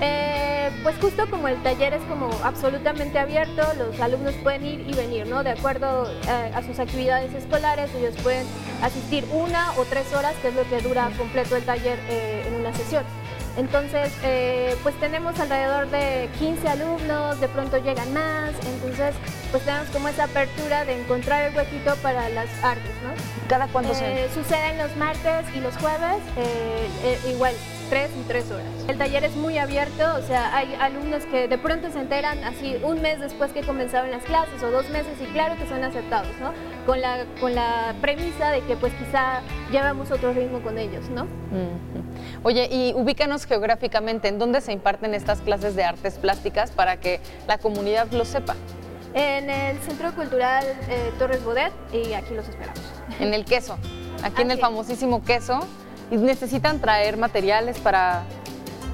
Eh, 0.00 0.70
pues 0.82 0.96
justo 1.00 1.28
como 1.30 1.48
el 1.48 1.62
taller 1.62 1.94
es 1.94 2.02
como 2.02 2.28
absolutamente 2.42 3.18
abierto, 3.18 3.62
los 3.78 3.98
alumnos 4.00 4.34
pueden 4.42 4.66
ir 4.66 4.80
y 4.86 4.92
venir, 4.92 5.26
¿no? 5.26 5.42
De 5.42 5.50
acuerdo 5.50 6.10
eh, 6.28 6.52
a 6.54 6.62
sus 6.62 6.78
actividades 6.78 7.32
escolares, 7.34 7.90
ellos 7.94 8.14
pueden 8.22 8.46
asistir 8.82 9.24
una 9.32 9.72
o 9.78 9.84
tres 9.84 10.12
horas, 10.12 10.34
que 10.42 10.48
es 10.48 10.54
lo 10.54 10.68
que 10.68 10.80
dura 10.80 11.10
completo 11.16 11.56
el 11.56 11.64
taller 11.64 11.98
eh, 12.08 12.44
en 12.46 12.54
una 12.54 12.74
sesión. 12.74 13.04
Entonces, 13.56 14.12
eh, 14.22 14.76
pues 14.82 14.94
tenemos 15.00 15.38
alrededor 15.40 15.88
de 15.90 16.28
15 16.38 16.68
alumnos, 16.68 17.40
de 17.40 17.48
pronto 17.48 17.78
llegan 17.78 18.12
más, 18.12 18.50
entonces 18.66 19.14
pues 19.50 19.62
tenemos 19.64 19.88
como 19.88 20.08
esa 20.08 20.24
apertura 20.24 20.84
de 20.84 21.00
encontrar 21.00 21.48
el 21.48 21.56
huequito 21.56 21.94
para 22.02 22.28
las 22.28 22.48
artes, 22.62 22.92
¿no? 23.02 23.10
¿Cada 23.48 23.66
cuándo 23.68 23.92
eh, 23.92 24.28
se...? 24.28 24.34
Suceden 24.34 24.76
los 24.76 24.94
martes 24.96 25.46
y 25.54 25.60
los 25.60 25.74
jueves, 25.78 26.18
eh, 26.36 27.18
igual, 27.30 27.54
tres 27.88 28.10
y 28.20 28.28
tres 28.28 28.50
horas. 28.50 28.66
El 28.88 28.98
taller 28.98 29.24
es 29.24 29.34
muy 29.36 29.56
abierto, 29.56 30.04
o 30.16 30.22
sea, 30.22 30.54
hay 30.54 30.74
alumnos 30.78 31.24
que 31.24 31.48
de 31.48 31.56
pronto 31.56 31.90
se 31.90 32.00
enteran 32.00 32.44
así 32.44 32.76
un 32.82 33.00
mes 33.00 33.20
después 33.20 33.52
que 33.52 33.62
comenzaron 33.62 34.10
las 34.10 34.22
clases 34.24 34.62
o 34.62 34.70
dos 34.70 34.88
meses 34.90 35.12
y 35.22 35.24
claro 35.32 35.56
que 35.56 35.66
son 35.66 35.82
aceptados, 35.82 36.36
¿no? 36.40 36.52
Con 36.86 37.00
la, 37.00 37.24
con 37.40 37.54
la 37.54 37.94
premisa 38.00 38.50
de 38.50 38.60
que 38.60 38.76
pues 38.76 38.92
quizá 38.94 39.40
llevamos 39.72 40.12
otro 40.12 40.32
ritmo 40.32 40.60
con 40.60 40.78
ellos, 40.78 41.10
¿no? 41.10 41.26
Oye, 42.44 42.68
y 42.70 42.94
ubícanos 42.94 43.44
geográficamente, 43.44 44.28
¿en 44.28 44.38
dónde 44.38 44.60
se 44.60 44.72
imparten 44.72 45.12
estas 45.12 45.40
clases 45.40 45.74
de 45.74 45.82
artes 45.82 46.14
plásticas 46.14 46.70
para 46.70 46.98
que 46.98 47.20
la 47.48 47.58
comunidad 47.58 48.10
lo 48.12 48.24
sepa? 48.24 48.54
En 49.14 49.50
el 49.50 49.78
Centro 49.80 50.14
Cultural 50.14 50.64
eh, 50.88 51.10
Torres 51.18 51.42
Bodet 51.42 51.72
y 51.92 52.12
aquí 52.12 52.34
los 52.34 52.48
esperamos. 52.48 52.80
En 53.18 53.34
el 53.34 53.44
queso, 53.44 53.78
aquí 54.22 54.42
en 54.42 54.52
el 54.52 54.58
famosísimo 54.58 55.24
queso. 55.24 55.60
¿Y 56.08 56.18
necesitan 56.18 56.80
traer 56.80 57.16
materiales 57.16 57.78
para 57.80 58.22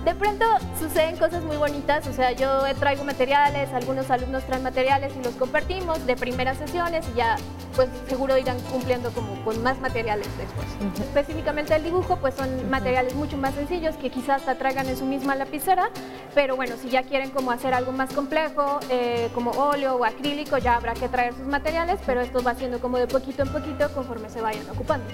de 0.04 0.14
pronto 0.14 0.44
suceden 0.78 1.16
cosas 1.16 1.44
muy 1.44 1.56
bonitas, 1.56 2.06
o 2.06 2.12
sea, 2.12 2.32
yo 2.32 2.62
traigo 2.80 3.04
materiales, 3.04 3.73
algunos 3.73 4.11
alumnos 4.11 4.44
traen 4.44 4.62
materiales 4.62 5.12
y 5.18 5.23
los 5.23 5.35
compartimos 5.35 6.04
de 6.06 6.16
primeras 6.16 6.59
sesiones 6.59 7.06
y 7.14 7.18
ya 7.18 7.37
pues 7.76 7.88
seguro 8.09 8.37
irán 8.37 8.59
cumpliendo 8.71 9.11
como 9.12 9.42
con 9.44 9.62
más 9.62 9.80
materiales 9.80 10.26
después. 10.37 10.66
Específicamente 11.00 11.75
el 11.75 11.85
dibujo 11.85 12.16
pues 12.16 12.35
son 12.35 12.68
materiales 12.68 13.14
mucho 13.14 13.37
más 13.37 13.54
sencillos 13.54 13.97
que 13.97 14.11
quizás 14.11 14.42
hasta 14.42 14.56
traigan 14.56 14.88
en 14.88 14.97
su 14.97 15.04
misma 15.04 15.37
lapicera, 15.37 15.88
pero 16.35 16.56
bueno, 16.56 16.75
si 16.80 16.88
ya 16.88 17.02
quieren 17.02 17.30
como 17.30 17.50
hacer 17.50 17.75
algo 17.75 17.92
más 17.92 18.12
complejo, 18.12 18.80
eh, 18.88 19.28
como 19.35 19.52
óleo 19.52 19.97
o 19.97 20.04
acrílico, 20.04 20.59
ya 20.59 20.76
habrá 20.76 20.94
que 20.94 21.09
traer 21.09 21.35
sus 21.35 21.47
materiales, 21.47 22.00
pero 22.04 22.21
esto 22.21 22.42
va 22.42 22.54
siendo 22.54 22.80
como 22.80 22.99
de 22.99 23.06
poquito 23.06 23.42
en 23.42 23.52
poquito 23.52 23.92
conforme 23.92 24.28
se 24.28 24.40
vayan 24.40 24.68
ocupando. 24.68 25.06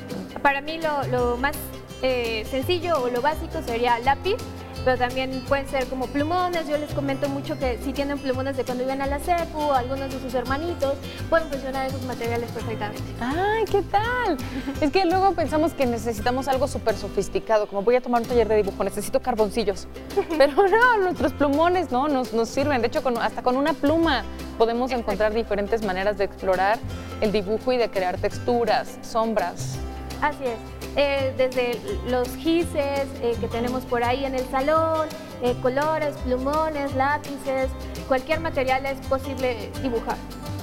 Para 0.43 0.61
mí 0.61 0.81
lo, 1.11 1.37
más 1.37 1.57
eh, 2.03 2.47
sencillo 2.51 3.03
o 3.03 3.09
lo 3.09 3.21
básico 3.21 3.61
sería 3.63 3.99
lápiz, 3.99 4.37
pero 4.85 4.99
también 4.99 5.45
pueden 5.49 5.69
ser 5.69 5.87
como 5.87 6.07
plumones. 6.07 6.69
Yo 6.69 6.79
les 6.79 6.93
comento 6.93 7.29
mucho 7.29 7.59
que 7.59 7.79
si 7.85 7.93
tienen 7.93 8.19
plumones 8.19 8.57
de 8.57 8.65
cuando 8.65 8.85
iban 8.85 9.03
a 9.03 9.07
la 9.07 9.19
CEPU 9.19 9.59
o 9.59 9.73
algunos 9.73 10.13
de 10.13 10.21
sus 10.21 10.35
hermanitos, 10.35 10.95
pueden 11.29 11.49
funcionar 11.49 11.87
esos 11.87 12.03
materiales 12.03 12.51
perfectamente. 12.51 13.03
¡Ay, 13.21 13.65
qué 13.65 13.83
tal! 13.83 14.37
es 14.81 14.91
que 14.91 15.05
luego 15.05 15.33
pensamos 15.33 15.73
que 15.73 15.87
necesitamos 15.87 16.49
algo 16.49 16.69
súper 16.69 16.97
sofisticado, 16.97 17.67
como 17.67 17.83
voy 17.83 17.97
a 17.97 18.01
tomar 18.01 18.23
un 18.23 18.29
taller 18.29 18.49
de 18.49 18.57
dibujo, 18.57 18.85
necesito 18.85 19.21
carboncillos. 19.21 19.87
Pero 20.39 20.55
no, 20.69 20.99
nuestros 20.99 21.33
plumones 21.33 21.91
no 21.91 22.09
nos, 22.09 22.33
nos 22.33 22.49
sirven. 22.49 22.81
De 22.81 22.89
hecho, 22.89 23.03
hasta 23.21 23.43
con 23.43 23.57
una 23.57 23.73
pluma 23.73 24.23
podemos 24.57 24.91
encontrar 24.91 25.33
diferentes 25.33 25.85
maneras 25.85 26.19
de 26.19 26.25
explorar 26.25 26.79
el 27.21 27.33
dibujo 27.33 27.73
y 27.73 27.77
de 27.77 27.91
crear 27.91 28.19
texturas, 28.19 28.99
sombras. 29.03 29.79
Así 30.21 30.45
es. 30.45 30.78
Eh, 31.01 31.33
desde 31.37 31.81
los 32.11 32.29
gises 32.35 33.07
eh, 33.23 33.37
que 33.41 33.47
tenemos 33.47 33.85
por 33.85 34.03
ahí 34.03 34.25
en 34.25 34.35
el 34.35 34.45
salón, 34.51 35.07
eh, 35.45 35.55
colores, 35.63 36.17
plumones, 36.25 36.93
lápices, 36.97 37.71
cualquier 38.09 38.41
material 38.41 38.85
es 38.85 38.99
posible 39.07 39.71
dibujar. 39.81 40.17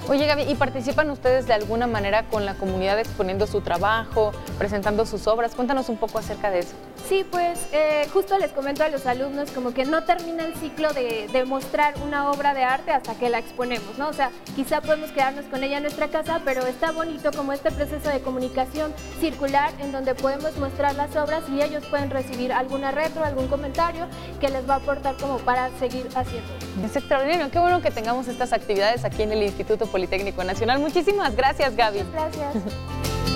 Oye 0.09 0.25
Gaby, 0.25 0.41
¿y 0.41 0.55
participan 0.55 1.09
ustedes 1.09 1.47
de 1.47 1.53
alguna 1.53 1.87
manera 1.87 2.23
con 2.23 2.45
la 2.45 2.55
comunidad 2.55 2.99
exponiendo 2.99 3.47
su 3.47 3.61
trabajo, 3.61 4.33
presentando 4.57 5.05
sus 5.05 5.25
obras? 5.25 5.55
Cuéntanos 5.55 5.87
un 5.87 5.95
poco 5.95 6.19
acerca 6.19 6.51
de 6.51 6.59
eso. 6.59 6.75
Sí, 7.07 7.23
pues 7.29 7.59
eh, 7.71 8.07
justo 8.11 8.37
les 8.39 8.51
comento 8.51 8.83
a 8.83 8.89
los 8.89 9.05
alumnos 9.05 9.51
como 9.51 9.75
que 9.75 9.85
no 9.85 10.03
termina 10.05 10.43
el 10.43 10.55
ciclo 10.55 10.91
de, 10.91 11.27
de, 11.31 11.45
mostrar 11.45 11.93
una 12.03 12.31
obra 12.31 12.55
de 12.55 12.63
arte 12.63 12.91
hasta 12.91 13.13
que 13.13 13.29
la 13.29 13.37
exponemos, 13.37 13.99
¿no? 13.99 14.07
O 14.07 14.13
sea, 14.13 14.31
quizá 14.55 14.81
podemos 14.81 15.11
quedarnos 15.11 15.45
con 15.45 15.63
ella 15.63 15.77
en 15.77 15.83
nuestra 15.83 16.07
casa, 16.07 16.41
pero 16.43 16.65
está 16.65 16.91
bonito 16.91 17.31
como 17.31 17.53
este 17.53 17.69
proceso 17.69 18.09
de 18.09 18.21
comunicación 18.21 18.91
circular 19.19 19.71
en 19.79 19.91
donde 19.91 20.15
podemos 20.15 20.57
mostrar 20.57 20.95
las 20.95 21.15
obras 21.15 21.43
y 21.47 21.61
ellos 21.61 21.85
pueden 21.85 22.09
recibir 22.09 22.51
alguna 22.51 22.89
retro, 22.89 23.23
algún 23.23 23.47
comentario 23.49 24.07
que 24.41 24.49
les 24.49 24.67
va 24.67 24.75
a 24.75 24.77
aportar 24.77 25.15
como 25.17 25.37
para 25.37 25.69
seguir 25.77 26.07
haciendo. 26.15 26.49
Es 26.83 26.95
extraordinario, 26.95 27.51
qué 27.51 27.59
bueno 27.59 27.83
que 27.83 27.91
tengamos 27.91 28.27
estas 28.27 28.51
actividades 28.51 29.05
aquí 29.05 29.21
en 29.21 29.31
el 29.31 29.43
Instituto 29.43 29.85
Politécnico 29.85 30.43
Nacional. 30.43 30.79
Muchísimas 30.79 31.35
gracias, 31.35 31.75
Gaby. 31.75 32.03
Muchas 32.03 32.35
gracias. 32.35 32.63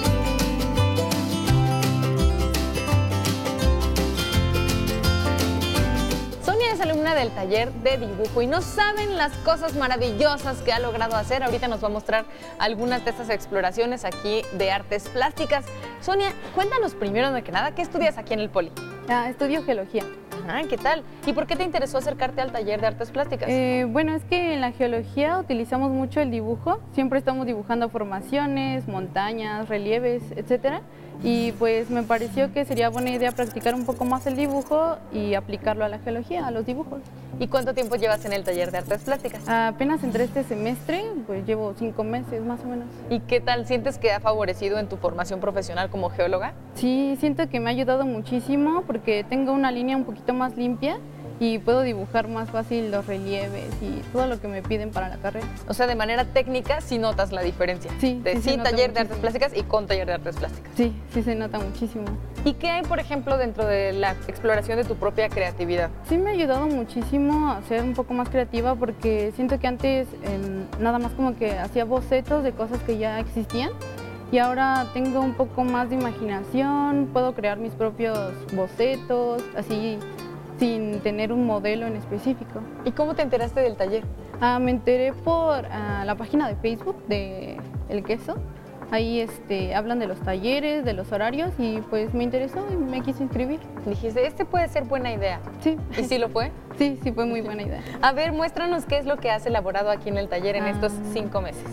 es 6.72 6.82
alumna 6.82 7.16
del 7.16 7.32
taller 7.32 7.72
de 7.74 7.98
dibujo 7.98 8.42
y 8.44 8.48
no 8.48 8.62
saben 8.62 9.18
las 9.18 9.32
cosas 9.38 9.76
maravillosas 9.76 10.62
que 10.62 10.72
ha 10.72 10.80
logrado 10.80 11.16
hacer. 11.16 11.42
Ahorita 11.44 11.68
nos 11.68 11.84
va 11.84 11.88
a 11.88 11.92
mostrar 11.92 12.26
algunas 12.60 13.04
de 13.04 13.10
estas 13.10 13.30
exploraciones 13.30 14.06
aquí 14.06 14.44
de 14.54 14.72
artes 14.72 15.10
plásticas. 15.10 15.66
Sonia, 16.00 16.32
cuéntanos 16.54 16.94
primero 16.94 17.32
de 17.32 17.42
que 17.42 17.52
nada, 17.52 17.74
¿qué 17.74 17.82
estudias 17.82 18.20
aquí 18.20 18.34
en 18.34 18.40
el 18.42 18.50
Poli? 18.50 18.72
Ah, 19.08 19.30
estudio 19.30 19.64
geología. 19.64 20.04
Ah, 20.48 20.62
¿qué 20.70 20.78
tal? 20.78 21.04
¿Y 21.26 21.34
por 21.34 21.48
qué 21.48 21.56
te 21.56 21.64
interesó 21.64 21.98
acercarte 21.98 22.42
al 22.42 22.52
taller 22.52 22.80
de 22.82 22.88
artes 22.88 23.10
plásticas? 23.10 23.50
Eh, 23.50 23.86
bueno, 23.90 24.16
es 24.16 24.24
que 24.26 24.54
en 24.54 24.62
la 24.62 24.72
geología 24.72 25.40
utilizamos 25.40 25.92
mucho 25.92 26.22
el 26.22 26.30
dibujo. 26.30 26.80
Siempre 26.94 27.18
estamos 27.18 27.48
dibujando 27.48 27.90
formaciones, 27.90 28.88
montañas, 28.88 29.68
relieves, 29.70 30.22
etcétera 30.36 30.82
y 31.24 31.52
pues 31.54 31.90
me 31.90 32.04
pareció 32.04 32.54
que 32.54 32.66
sería 32.66 32.90
buena 32.90 33.10
idea 33.10 33.32
practicar 33.32 33.76
un 33.76 33.86
poco 33.86 34.06
más 34.06 34.26
el 34.28 34.36
dibujo 34.36 34.98
y 35.12 35.34
aplicarlo 35.34 35.84
a 35.84 35.90
la 35.90 36.00
geología, 36.00 36.48
a 36.48 36.52
los 36.52 36.66
dibujos. 36.66 37.02
¿Y 37.40 37.48
cuánto 37.48 37.74
tiempo 37.74 37.96
llevas 37.96 38.26
en 38.26 38.34
el 38.34 38.44
taller 38.44 38.72
de 38.72 38.80
artes 38.80 39.02
plásticas? 39.04 39.48
Apenas 39.48 40.04
entré 40.04 40.26
este 40.26 40.44
semestre, 40.44 41.04
pues 41.28 41.46
llevo 41.46 41.74
cinco 41.78 42.04
meses 42.04 42.44
más 42.44 42.62
o 42.62 42.68
menos. 42.68 42.88
¿Y 43.10 43.20
qué 43.22 43.40
tal? 43.40 43.66
¿Sientes 43.66 43.98
que 43.98 44.12
ha 44.12 44.20
favorecido 44.20 44.80
en 44.80 44.88
tu 44.88 44.98
formación 44.98 45.40
profesional 45.40 45.90
como 45.90 46.10
geóloga? 46.10 46.54
Sí, 46.76 47.16
siento 47.20 47.48
que 47.50 47.60
me 47.60 47.70
ha 47.70 47.74
ayudado 47.74 48.06
muchísimo 48.06 48.84
porque 48.88 49.26
tengo 49.28 49.54
una 49.54 49.72
línea 49.72 49.96
un 49.98 50.06
poquito 50.06 50.34
más 50.34 50.58
limpia 50.58 51.00
y 51.40 51.58
puedo 51.60 51.82
dibujar 51.82 52.28
más 52.28 52.50
fácil 52.50 52.92
los 52.92 53.08
relieves 53.08 53.70
y 53.82 54.02
todo 54.12 54.28
lo 54.28 54.42
que 54.42 54.48
me 54.48 54.62
piden 54.62 54.92
para 54.92 55.10
la 55.10 55.18
carrera. 55.18 55.48
O 55.68 55.74
sea, 55.74 55.88
de 55.88 55.96
manera 55.96 56.26
técnica 56.26 56.82
sí 56.82 56.98
notas 56.98 57.32
la 57.32 57.42
diferencia. 57.42 57.92
Sí. 58.00 58.20
De 58.24 58.42
sí, 58.42 58.58
taller 58.58 58.94
de 58.94 59.02
artes 59.02 59.18
plásticas 59.18 59.56
y 59.56 59.64
con 59.64 59.88
taller 59.88 60.08
de 60.08 60.14
artes 60.14 60.36
plásticas. 60.36 60.72
Sí, 60.76 60.94
sí 61.14 61.24
se 61.24 61.36
nota 61.36 61.60
muchísimo. 61.60 62.06
¿Y 62.44 62.54
qué 62.54 62.70
hay, 62.70 62.84
por 62.84 63.00
ejemplo, 63.00 63.38
dentro 63.38 63.66
de 63.66 63.94
la 63.94 64.12
exploración 64.28 64.78
de 64.78 64.84
tu 64.84 64.96
propia 64.96 65.30
creatividad? 65.30 65.90
Sí 66.08 66.18
me 66.18 66.30
ha 66.30 66.34
ayudado 66.34 66.68
muchísimo 66.68 67.52
a 67.52 67.62
ser 67.64 67.84
un 67.84 67.94
poco 67.94 68.14
más 68.14 68.30
creativa 68.30 68.76
porque 68.76 69.32
siento 69.36 69.60
que 69.60 69.68
antes 69.68 70.08
nada 70.80 71.00
más 71.00 71.12
como 71.14 71.36
que 71.36 71.58
hacía 71.58 71.86
bocetos 71.86 72.44
de 72.44 72.52
cosas 72.52 72.80
que 72.84 72.98
ya 72.98 73.20
existían 73.20 73.72
y 74.32 74.38
ahora 74.38 74.88
tengo 74.94 75.22
un 75.22 75.34
poco 75.34 75.64
más 75.64 75.90
de 75.90 75.96
imaginación, 75.96 77.10
puedo 77.12 77.34
crear 77.34 77.58
mis 77.58 77.74
propios 77.74 78.34
bocetos, 78.54 79.44
así 79.56 79.98
sin 80.60 81.00
tener 81.00 81.32
un 81.32 81.46
modelo 81.46 81.88
en 81.88 81.96
específico. 81.96 82.60
¿Y 82.86 82.92
cómo 82.92 83.16
te 83.16 83.22
enteraste 83.22 83.62
del 83.62 83.76
taller? 83.76 84.04
Ah, 84.42 84.60
me 84.60 84.72
enteré 84.72 85.14
por 85.14 85.66
ah, 85.66 86.04
la 86.06 86.16
página 86.16 86.48
de 86.48 86.56
Facebook 86.58 87.02
de 87.08 87.58
El 87.90 88.04
Queso. 88.04 88.36
Ahí 88.92 89.20
este, 89.20 89.76
hablan 89.76 90.00
de 90.00 90.08
los 90.08 90.20
talleres, 90.20 90.84
de 90.84 90.94
los 90.94 91.12
horarios 91.12 91.52
y 91.60 91.80
pues 91.92 92.14
me 92.16 92.24
interesó 92.24 92.66
y 92.72 92.76
me 92.76 93.02
quise 93.02 93.22
inscribir. 93.22 93.60
Dijiste, 93.86 94.26
este 94.26 94.46
puede 94.46 94.68
ser 94.68 94.86
buena 94.86 95.14
idea. 95.14 95.40
Sí. 95.62 95.78
¿Y 95.98 96.04
sí 96.06 96.18
lo 96.18 96.30
fue? 96.30 96.52
Sí, 96.78 96.98
sí 97.04 97.12
fue 97.12 97.26
muy 97.26 97.42
buena 97.42 97.62
idea. 97.62 97.82
A 98.02 98.14
ver, 98.14 98.32
muéstranos 98.32 98.86
qué 98.86 98.98
es 98.98 99.06
lo 99.06 99.18
que 99.18 99.30
has 99.30 99.46
elaborado 99.46 99.92
aquí 99.92 100.10
en 100.10 100.18
el 100.18 100.28
taller 100.28 100.56
en 100.56 100.66
estos 100.66 100.92
Ah. 100.94 101.10
cinco 101.14 101.40
meses. 101.42 101.64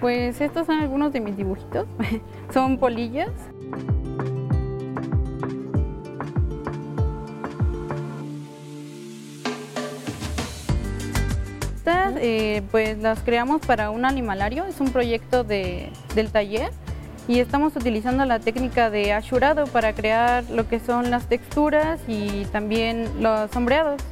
Pues 0.00 0.40
estos 0.40 0.66
son 0.66 0.78
algunos 0.78 1.12
de 1.12 1.20
mis 1.20 1.36
dibujitos. 1.36 1.86
son 2.54 2.78
polillas. 2.78 3.30
Estas 11.88 12.16
eh, 12.20 12.60
pues 12.70 12.98
las 12.98 13.20
creamos 13.20 13.62
para 13.64 13.88
un 13.90 14.04
animalario, 14.04 14.66
es 14.66 14.78
un 14.78 14.90
proyecto 14.90 15.42
de- 15.42 15.90
del 16.14 16.30
taller 16.30 16.70
y 17.26 17.40
estamos 17.40 17.74
utilizando 17.76 18.26
la 18.26 18.40
técnica 18.40 18.90
de 18.90 19.14
ashurado 19.14 19.66
para 19.68 19.94
crear 19.94 20.44
lo 20.50 20.68
que 20.68 20.80
son 20.80 21.10
las 21.10 21.24
texturas 21.30 21.98
y 22.06 22.44
también 22.52 23.08
los 23.22 23.50
sombreados. 23.52 24.02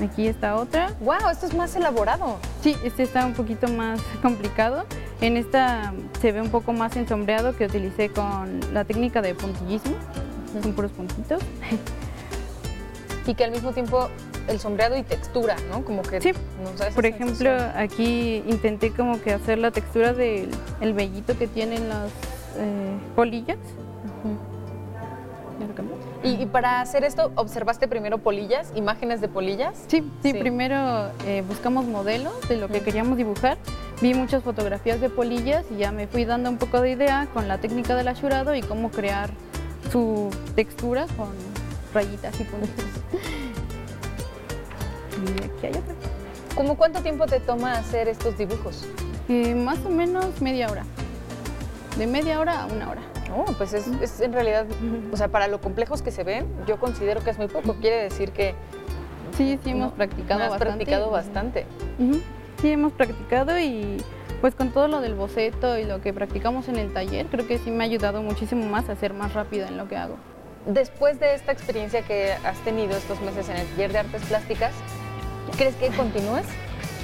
Aquí 0.00 0.28
está 0.28 0.54
otra. 0.54 0.92
¡Wow! 1.00 1.30
Esto 1.32 1.46
es 1.46 1.54
más 1.54 1.74
elaborado. 1.74 2.36
Sí, 2.62 2.76
este 2.84 3.02
está 3.02 3.26
un 3.26 3.32
poquito 3.34 3.66
más 3.66 4.00
complicado. 4.22 4.84
En 5.20 5.36
esta 5.36 5.92
se 6.20 6.30
ve 6.30 6.40
un 6.40 6.50
poco 6.50 6.72
más 6.72 6.94
ensombreado 6.94 7.56
que 7.56 7.64
utilicé 7.66 8.10
con 8.10 8.60
la 8.72 8.84
técnica 8.84 9.20
de 9.22 9.34
puntillismo. 9.34 9.96
Son 10.62 10.72
puros 10.72 10.92
puntitos. 10.92 11.42
Y 13.26 13.34
que 13.34 13.44
al 13.44 13.50
mismo 13.50 13.72
tiempo 13.72 14.08
el 14.48 14.60
sombreado 14.60 14.96
y 14.96 15.02
textura, 15.02 15.56
¿no? 15.70 15.84
Como 15.84 16.02
que 16.02 16.20
Sí. 16.20 16.32
nos 16.62 16.78
da 16.78 16.88
esa 16.88 16.94
Por 16.94 17.06
ejemplo, 17.06 17.34
sensación. 17.50 17.82
aquí 17.82 18.42
intenté 18.46 18.90
como 18.90 19.20
que 19.22 19.32
hacer 19.32 19.58
la 19.58 19.70
textura 19.70 20.12
del 20.12 20.50
el 20.80 20.92
vellito 20.92 21.36
que 21.38 21.46
tienen 21.46 21.88
las 21.88 22.10
eh, 22.56 22.96
polillas. 23.16 23.56
Y, 26.22 26.42
y 26.42 26.46
para 26.46 26.80
hacer 26.80 27.04
esto, 27.04 27.32
¿observaste 27.36 27.86
primero 27.86 28.18
polillas, 28.18 28.72
imágenes 28.74 29.20
de 29.20 29.28
polillas? 29.28 29.74
Sí, 29.88 30.00
sí, 30.22 30.32
Sí. 30.32 30.34
primero 30.38 31.10
eh, 31.26 31.42
buscamos 31.46 31.84
modelos 31.86 32.32
de 32.48 32.56
lo 32.56 32.68
que 32.68 32.80
queríamos 32.80 33.16
dibujar. 33.18 33.58
Vi 34.00 34.14
muchas 34.14 34.42
fotografías 34.42 35.00
de 35.00 35.10
polillas 35.10 35.64
y 35.70 35.76
ya 35.76 35.92
me 35.92 36.06
fui 36.06 36.24
dando 36.24 36.48
un 36.50 36.56
poco 36.56 36.80
de 36.80 36.90
idea 36.92 37.28
con 37.34 37.46
la 37.46 37.58
técnica 37.58 37.94
del 37.94 38.08
ashurado 38.08 38.54
y 38.54 38.62
cómo 38.62 38.90
crear 38.90 39.30
su 39.92 40.30
textura 40.56 41.06
con 41.16 41.28
rayitas 41.92 42.40
y 42.40 42.44
puntitos. 42.44 42.84
Y 45.28 45.44
aquí 45.44 45.66
hay 45.66 45.70
otra. 45.72 45.94
¿Cómo 46.54 46.76
cuánto 46.76 47.00
tiempo 47.00 47.26
te 47.26 47.40
toma 47.40 47.72
hacer 47.72 48.08
estos 48.08 48.38
dibujos? 48.38 48.84
Eh, 49.28 49.54
más 49.54 49.78
o 49.84 49.88
menos 49.90 50.40
media 50.40 50.68
hora. 50.70 50.84
De 51.98 52.06
media 52.06 52.38
hora 52.40 52.62
a 52.62 52.66
una 52.66 52.90
hora. 52.90 53.00
Oh, 53.36 53.44
pues 53.58 53.72
es, 53.72 53.86
es 54.00 54.20
en 54.20 54.32
realidad, 54.32 54.66
o 55.12 55.16
sea, 55.16 55.28
para 55.28 55.48
lo 55.48 55.60
complejos 55.60 56.02
que 56.02 56.10
se 56.12 56.22
ven, 56.22 56.46
yo 56.68 56.78
considero 56.78 57.22
que 57.24 57.30
es 57.30 57.38
muy 57.38 57.48
poco. 57.48 57.74
Quiere 57.74 57.96
decir 58.02 58.30
que 58.32 58.54
Sí, 59.36 59.58
sí, 59.64 59.70
hemos 59.70 59.90
no, 59.90 59.94
practicado 59.96 60.44
has 60.44 60.50
bastante. 60.50 60.74
practicado 60.76 61.10
bastante. 61.10 61.66
Ujú. 61.98 62.20
Sí, 62.62 62.70
hemos 62.70 62.92
practicado 62.92 63.58
y 63.58 63.96
pues 64.40 64.54
con 64.54 64.70
todo 64.70 64.86
lo 64.86 65.00
del 65.00 65.14
boceto 65.14 65.76
y 65.78 65.84
lo 65.84 66.00
que 66.00 66.12
practicamos 66.12 66.68
en 66.68 66.76
el 66.76 66.92
taller, 66.92 67.26
creo 67.26 67.46
que 67.46 67.58
sí 67.58 67.70
me 67.70 67.82
ha 67.82 67.86
ayudado 67.86 68.22
muchísimo 68.22 68.66
más 68.66 68.88
a 68.90 68.94
ser 68.94 69.12
más 69.14 69.32
rápida 69.32 69.66
en 69.68 69.76
lo 69.76 69.88
que 69.88 69.96
hago. 69.96 70.16
Después 70.66 71.18
de 71.18 71.34
esta 71.34 71.50
experiencia 71.50 72.02
que 72.02 72.32
has 72.44 72.58
tenido 72.60 72.96
estos 72.96 73.20
meses 73.22 73.48
en 73.48 73.56
el 73.56 73.66
taller 73.68 73.92
de 73.92 73.98
artes 73.98 74.22
plásticas, 74.26 74.72
¿crees 75.56 75.74
que 75.76 75.88
continúes? 75.88 76.46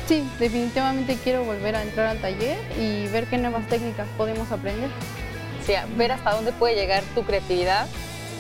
Sí, 0.07 0.29
definitivamente 0.39 1.17
quiero 1.23 1.45
volver 1.45 1.77
a 1.77 1.83
entrar 1.83 2.07
al 2.07 2.19
taller 2.21 2.59
y 2.79 3.07
ver 3.09 3.27
qué 3.27 3.39
nuevas 3.39 3.67
técnicas 3.69 4.09
podemos 4.17 4.51
aprender. 4.51 4.91
Sí, 5.65 5.75
ver 5.97 6.13
hasta 6.13 6.33
dónde 6.35 6.53
puede 6.53 6.75
llegar 6.75 7.03
tu 7.15 7.23
creatividad 7.23 7.87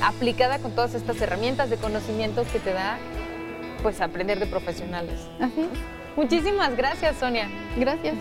aplicada 0.02 0.58
con 0.58 0.72
todas 0.72 0.94
estas 0.94 1.20
herramientas 1.20 1.70
de 1.70 1.76
conocimientos 1.76 2.48
que 2.48 2.58
te 2.58 2.72
da 2.72 2.98
pues 3.82 4.00
aprender 4.00 4.38
de 4.40 4.46
profesionales. 4.46 5.20
Así. 5.40 5.68
Muchísimas 6.16 6.76
gracias, 6.76 7.16
Sonia. 7.18 7.48
Gracias. 7.76 8.14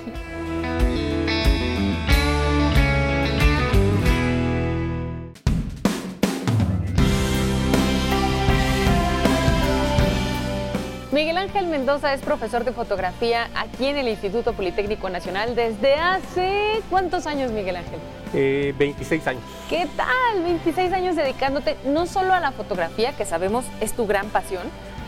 Miguel 11.20 11.36
Ángel 11.36 11.68
Mendoza 11.68 12.14
es 12.14 12.22
profesor 12.22 12.64
de 12.64 12.72
fotografía 12.72 13.50
aquí 13.54 13.88
en 13.88 13.98
el 13.98 14.08
Instituto 14.08 14.54
Politécnico 14.54 15.10
Nacional 15.10 15.54
desde 15.54 15.96
hace 15.96 16.82
¿cuántos 16.90 17.28
años, 17.28 17.52
Miguel 17.52 17.76
Ángel? 17.76 18.00
Eh, 18.34 18.74
26 18.80 19.28
años. 19.28 19.44
¿Qué 19.70 19.86
tal? 19.98 20.42
26 20.42 20.94
años 20.94 21.18
dedicándote 21.18 21.76
no 21.84 22.06
solo 22.06 22.32
a 22.32 22.40
la 22.40 22.54
fotografía, 22.54 23.12
que 23.18 23.26
sabemos 23.26 23.66
es 23.82 23.92
tu 23.92 24.08
gran 24.08 24.30
pasión, 24.30 24.64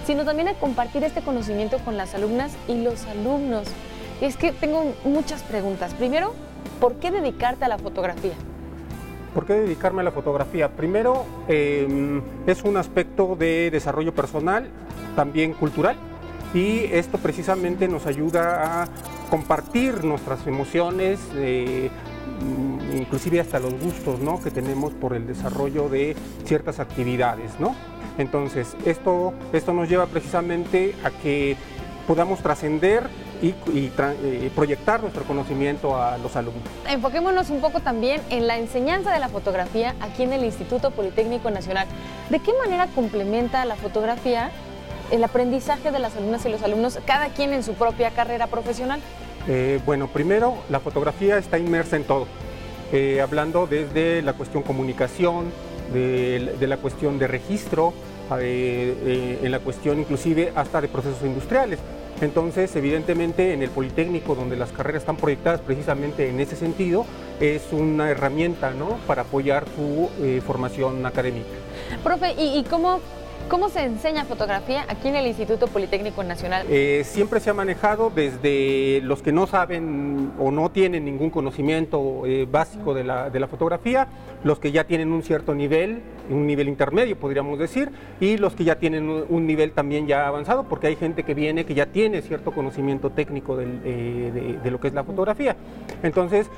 sino 0.05 0.25
también 0.25 0.49
a 0.49 0.53
compartir 0.55 1.01
este 1.05 1.21
conocimiento 1.21 1.77
con 1.79 1.95
las 1.95 2.13
alumnas 2.13 2.57
y 2.67 2.83
los 2.83 3.05
alumnos. 3.05 3.69
Y 4.19 4.25
es 4.25 4.35
que 4.35 4.51
tengo 4.51 4.93
muchas 5.05 5.43
preguntas. 5.43 5.93
Primero, 5.93 6.33
¿por 6.81 6.95
qué 6.95 7.11
dedicarte 7.11 7.63
a 7.63 7.69
la 7.69 7.77
fotografía? 7.77 8.33
¿Por 9.33 9.45
qué 9.45 9.53
dedicarme 9.53 10.01
a 10.01 10.03
la 10.03 10.11
fotografía? 10.11 10.67
Primero, 10.67 11.25
eh, 11.47 12.21
es 12.47 12.63
un 12.63 12.75
aspecto 12.75 13.37
de 13.37 13.71
desarrollo 13.71 14.13
personal, 14.13 14.67
también 15.15 15.53
cultural, 15.53 15.97
y 16.53 16.85
esto 16.91 17.17
precisamente 17.17 17.87
nos 17.87 18.05
ayuda 18.05 18.83
a 18.83 18.87
compartir 19.29 20.03
nuestras 20.03 20.45
emociones, 20.47 21.19
eh, 21.35 21.89
mm, 22.41 22.97
inclusive 22.97 23.39
hasta 23.39 23.59
los 23.59 23.73
gustos 23.79 24.19
¿no? 24.19 24.41
que 24.41 24.51
tenemos 24.51 24.93
por 24.93 25.13
el 25.13 25.25
desarrollo 25.25 25.87
de 25.87 26.15
ciertas 26.43 26.79
actividades. 26.79 27.57
¿no? 27.59 27.73
Entonces, 28.17 28.75
esto, 28.85 29.33
esto 29.53 29.73
nos 29.73 29.87
lleva 29.87 30.07
precisamente 30.07 30.93
a 31.05 31.11
que 31.11 31.55
podamos 32.05 32.39
trascender 32.39 33.09
y, 33.41 33.55
eh, 33.73 34.51
proyectar 34.53 35.01
nuestro 35.01 35.23
conocimiento 35.23 35.99
a 35.99 36.17
los 36.17 36.35
alumnos. 36.35 36.63
Enfoquémonos 36.87 37.49
un 37.49 37.61
poco 37.61 37.79
también 37.79 38.21
en 38.29 38.47
la 38.47 38.57
enseñanza 38.57 39.11
de 39.11 39.19
la 39.19 39.29
fotografía 39.29 39.95
aquí 40.01 40.23
en 40.23 40.33
el 40.33 40.43
Instituto 40.43 40.91
Politécnico 40.91 41.49
Nacional. 41.49 41.87
¿De 42.29 42.39
qué 42.39 42.51
manera 42.53 42.87
complementa 42.87 43.65
la 43.65 43.75
fotografía 43.75 44.51
el 45.11 45.23
aprendizaje 45.23 45.91
de 45.91 45.99
las 45.99 46.15
alumnas 46.15 46.45
y 46.45 46.49
los 46.49 46.63
alumnos, 46.63 46.99
cada 47.05 47.29
quien 47.29 47.53
en 47.53 47.63
su 47.63 47.73
propia 47.73 48.11
carrera 48.11 48.47
profesional? 48.47 48.99
Eh, 49.47 49.79
bueno, 49.85 50.07
primero, 50.07 50.55
la 50.69 50.79
fotografía 50.79 51.37
está 51.37 51.57
inmersa 51.57 51.95
en 51.97 52.03
todo, 52.03 52.27
Eh, 52.93 53.21
hablando 53.21 53.67
desde 53.67 54.21
la 54.21 54.33
cuestión 54.33 54.63
comunicación, 54.63 55.45
de, 55.93 56.55
de 56.59 56.67
la 56.67 56.75
cuestión 56.75 57.19
de 57.19 57.27
registro, 57.27 57.93
eh, 58.39 58.95
eh, 59.05 59.39
en 59.43 59.51
la 59.51 59.59
cuestión 59.59 59.99
inclusive 59.99 60.51
hasta 60.55 60.81
de 60.81 60.87
procesos 60.87 61.21
industriales. 61.23 61.79
Entonces, 62.21 62.75
evidentemente, 62.75 63.53
en 63.53 63.61
el 63.61 63.69
Politécnico, 63.69 64.35
donde 64.35 64.55
las 64.55 64.71
carreras 64.71 65.03
están 65.03 65.15
proyectadas 65.15 65.61
precisamente 65.61 66.29
en 66.29 66.39
ese 66.39 66.55
sentido, 66.55 67.05
es 67.39 67.61
una 67.71 68.09
herramienta 68.09 68.71
¿no? 68.71 68.97
para 69.07 69.23
apoyar 69.23 69.63
su 69.75 70.09
eh, 70.21 70.41
formación 70.45 71.05
académica. 71.05 71.47
Profe, 72.03 72.33
¿y, 72.37 72.59
y 72.59 72.63
cómo, 72.63 72.99
cómo 73.47 73.69
se 73.69 73.83
enseña 73.83 74.25
fotografía 74.25 74.85
aquí 74.87 75.07
en 75.07 75.15
el 75.15 75.27
Instituto 75.27 75.67
Politécnico 75.67 76.23
Nacional? 76.23 76.65
Eh, 76.69 77.03
siempre 77.05 77.39
se 77.39 77.49
ha 77.49 77.53
manejado 77.53 78.11
desde 78.13 79.01
los 79.03 79.21
que 79.21 79.31
no 79.31 79.47
saben 79.47 80.31
o 80.39 80.51
no 80.51 80.71
tienen 80.71 81.05
ningún 81.05 81.29
conocimiento 81.29 82.23
eh, 82.25 82.47
básico 82.49 82.93
de 82.93 83.03
la, 83.03 83.29
de 83.29 83.39
la 83.39 83.47
fotografía, 83.47 84.07
los 84.43 84.59
que 84.59 84.71
ya 84.71 84.85
tienen 84.85 85.11
un 85.11 85.23
cierto 85.23 85.53
nivel, 85.53 86.01
un 86.29 86.47
nivel 86.47 86.67
intermedio 86.67 87.17
podríamos 87.17 87.59
decir, 87.59 87.91
y 88.19 88.37
los 88.37 88.55
que 88.55 88.63
ya 88.63 88.79
tienen 88.79 89.09
un, 89.09 89.47
nivel 89.47 89.71
también 89.73 90.07
ya 90.07 90.27
avanzado, 90.27 90.63
porque 90.63 90.87
hay 90.87 90.95
gente 90.95 91.23
que 91.23 91.33
viene 91.33 91.65
que 91.65 91.73
ya 91.73 91.87
tiene 91.87 92.21
cierto 92.21 92.51
conocimiento 92.51 93.09
técnico 93.09 93.59
eh, 93.59 94.59
de, 94.63 94.71
lo 94.71 94.79
que 94.79 94.87
es 94.87 94.93
la 94.93 95.03
fotografía. 95.03 95.55
Entonces, 96.03 96.49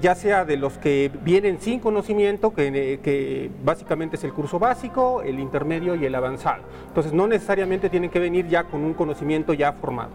ya 0.00 0.14
sea 0.14 0.44
de 0.44 0.56
los 0.56 0.78
que 0.78 1.10
vienen 1.22 1.60
sin 1.60 1.80
conocimiento, 1.80 2.54
que, 2.54 3.00
que 3.02 3.50
básicamente 3.64 4.16
es 4.16 4.24
el 4.24 4.32
curso 4.32 4.58
básico, 4.58 5.22
el 5.22 5.38
intermedio 5.40 5.94
y 5.94 6.01
el 6.06 6.14
avanzado. 6.14 6.62
Entonces, 6.88 7.12
no 7.12 7.26
necesariamente 7.26 7.88
tienen 7.90 8.10
que 8.10 8.18
venir 8.18 8.48
ya 8.48 8.64
con 8.64 8.82
un 8.82 8.94
conocimiento 8.94 9.52
ya 9.54 9.72
formado. 9.72 10.10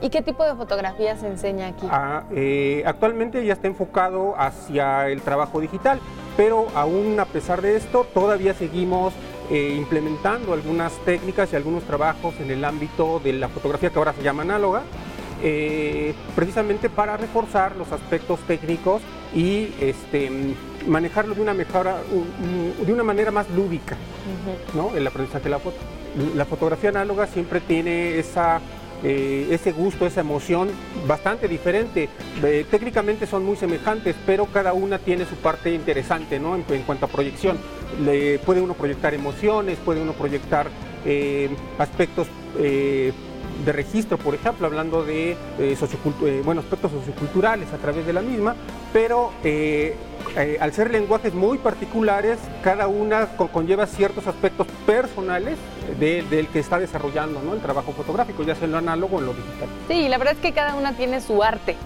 ¿Y 0.00 0.10
qué 0.10 0.22
tipo 0.22 0.44
de 0.44 0.54
fotografía 0.54 1.16
se 1.16 1.26
enseña 1.28 1.68
aquí? 1.68 1.86
Ah, 1.90 2.24
eh, 2.32 2.82
actualmente 2.86 3.44
ya 3.44 3.52
está 3.54 3.68
enfocado 3.68 4.34
hacia 4.36 5.08
el 5.08 5.20
trabajo 5.22 5.60
digital, 5.60 5.98
pero 6.36 6.66
aún 6.74 7.18
a 7.20 7.24
pesar 7.24 7.62
de 7.62 7.76
esto, 7.76 8.06
todavía 8.12 8.54
seguimos 8.54 9.14
eh, 9.50 9.74
implementando 9.76 10.52
algunas 10.52 10.92
técnicas 11.04 11.52
y 11.52 11.56
algunos 11.56 11.84
trabajos 11.84 12.34
en 12.40 12.50
el 12.50 12.64
ámbito 12.64 13.20
de 13.22 13.34
la 13.34 13.48
fotografía 13.48 13.90
que 13.90 13.98
ahora 13.98 14.12
se 14.12 14.22
llama 14.22 14.42
análoga. 14.42 14.82
eh, 15.42 16.14
precisamente 16.34 16.88
para 16.88 17.16
reforzar 17.16 17.76
los 17.76 17.92
aspectos 17.92 18.40
técnicos 18.46 19.02
y 19.34 19.74
este, 19.80 20.30
manejarlo 20.86 21.34
de 21.34 21.42
una, 21.42 21.54
mejora, 21.54 21.98
de 22.84 22.92
una 22.92 23.02
manera 23.02 23.30
más 23.30 23.48
lúdica, 23.50 23.96
¿no? 24.74 24.94
el 24.96 25.06
aprendizaje 25.06 25.44
de 25.44 25.50
la 25.50 25.58
foto. 25.58 25.78
La 26.36 26.44
fotografía 26.44 26.90
análoga 26.90 27.26
siempre 27.26 27.60
tiene 27.60 28.18
esa 28.18 28.60
eh, 29.06 29.48
ese 29.50 29.72
gusto, 29.72 30.06
esa 30.06 30.22
emoción 30.22 30.70
bastante 31.06 31.46
diferente. 31.46 32.08
Eh, 32.42 32.64
técnicamente 32.70 33.26
son 33.26 33.44
muy 33.44 33.54
semejantes, 33.54 34.16
pero 34.24 34.46
cada 34.46 34.72
una 34.72 34.98
tiene 34.98 35.26
su 35.26 35.34
parte 35.34 35.74
interesante 35.74 36.40
¿no? 36.40 36.54
en, 36.56 36.82
cuanto 36.82 37.04
a 37.04 37.08
proyección. 37.08 37.58
Le, 38.02 38.38
puede 38.38 38.62
uno 38.62 38.72
proyectar 38.72 39.12
emociones, 39.12 39.76
puede 39.84 40.00
uno 40.00 40.14
proyectar 40.14 40.68
eh, 41.04 41.50
aspectos 41.78 42.28
de 43.64 43.72
registro, 43.72 44.18
por 44.18 44.34
ejemplo, 44.34 44.66
hablando 44.66 45.04
de 45.04 45.36
bueno, 46.44 46.60
aspectos 46.60 46.92
socioculturales 46.92 47.72
a 47.72 47.78
través 47.78 48.06
de 48.06 48.12
la 48.12 48.20
misma, 48.20 48.54
pero 48.92 49.32
eh, 49.42 49.96
al 50.60 50.72
ser 50.72 50.90
lenguajes 50.90 51.34
muy 51.34 51.58
particulares, 51.58 52.38
cada 52.62 52.88
una 52.88 53.28
conlleva 53.36 53.86
ciertos 53.86 54.26
aspectos 54.26 54.66
personales 54.86 55.58
del 55.98 56.48
que 56.48 56.58
está 56.58 56.78
desarrollando 56.78 57.40
el 57.52 57.60
trabajo 57.60 57.92
fotográfico, 57.92 58.42
ya 58.42 58.54
sea 58.54 58.64
en 58.64 58.72
lo 58.72 58.78
análogo 58.78 59.16
o 59.16 59.20
en 59.20 59.26
lo 59.26 59.34
digital. 59.34 59.68
Sí, 59.88 60.08
la 60.08 60.18
verdad 60.18 60.34
es 60.34 60.40
que 60.40 60.52
cada 60.52 60.74
una 60.74 60.92
tiene 60.92 61.20
su 61.20 61.42
arte. 61.42 61.76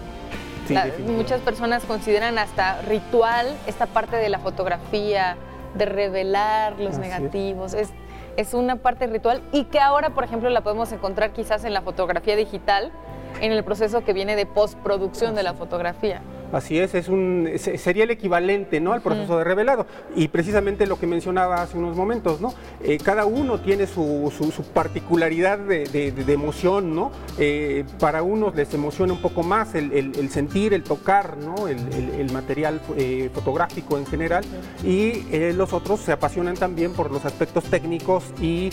muchas 1.07 1.40
personas 1.40 1.85
consideran 1.85 2.38
hasta 2.38 2.83
ritual 2.83 3.57
esta 3.66 3.87
parte 3.87 4.16
de 4.16 4.29
la 4.29 4.38
fotografía, 4.38 5.37
de 5.75 5.85
revelar 5.85 6.79
los 6.79 6.99
negativos. 6.99 7.75
Es. 7.75 7.88
es 7.88 8.08
una 8.55 8.77
parte 8.77 9.07
ritual 9.07 9.42
y 9.53 9.64
que 9.64 9.81
ahora, 9.81 10.11
por 10.11 10.24
ejemplo, 10.24 10.48
la 10.48 10.61
podemos 10.62 10.92
encontrar 10.92 11.33
quizás 11.33 11.64
en 11.64 11.74
la 11.74 11.83
fotografía 11.83 12.37
digital, 12.37 12.92
en 13.40 13.53
el 13.53 13.64
proceso 13.64 14.05
que 14.05 14.12
viene 14.12 14.37
de 14.37 14.46
postproducción 14.46 15.35
de 15.35 15.42
la 15.42 15.55
fotografía. 15.55 16.22
Así 16.52 16.78
es, 16.78 16.94
es 16.94 17.08
un, 17.08 17.48
sería 17.58 18.04
el 18.04 18.11
equivalente 18.11 18.80
¿no? 18.80 18.92
al 18.92 19.02
proceso 19.02 19.37
de 19.37 19.44
revelado. 19.44 19.87
Y 20.16 20.28
precisamente 20.28 20.87
lo 20.87 20.98
que 20.98 21.06
mencionaba 21.06 21.62
hace 21.62 21.76
unos 21.76 21.96
momentos, 21.96 22.40
¿no? 22.40 22.54
Eh, 22.82 22.98
cada 22.98 23.26
uno 23.26 23.61
tiene 23.61 23.87
su, 23.87 24.32
particularidad 24.72 25.58
de, 25.58 26.24
emoción, 26.28 26.94
¿no? 26.94 27.11
Eh, 27.38 27.84
para 27.98 28.22
unos 28.22 28.54
les 28.54 28.72
emociona 28.72 29.12
un 29.12 29.20
poco 29.20 29.42
más 29.42 29.74
el, 29.74 30.30
sentir, 30.30 30.72
el 30.72 30.82
tocar, 30.82 31.37
¿no? 31.37 31.68
el, 31.68 32.32
material 32.32 32.80
eh, 32.96 33.30
fotográfico 33.32 33.98
en 33.98 34.06
general. 34.06 34.44
Y 34.84 35.24
los 35.52 35.72
otros 35.72 36.00
se 36.00 36.12
apasionan 36.12 36.54
también 36.54 36.92
por 36.92 37.11
los 37.11 37.24
aspectos 37.24 37.64
técnicos 37.64 38.24
y, 38.40 38.70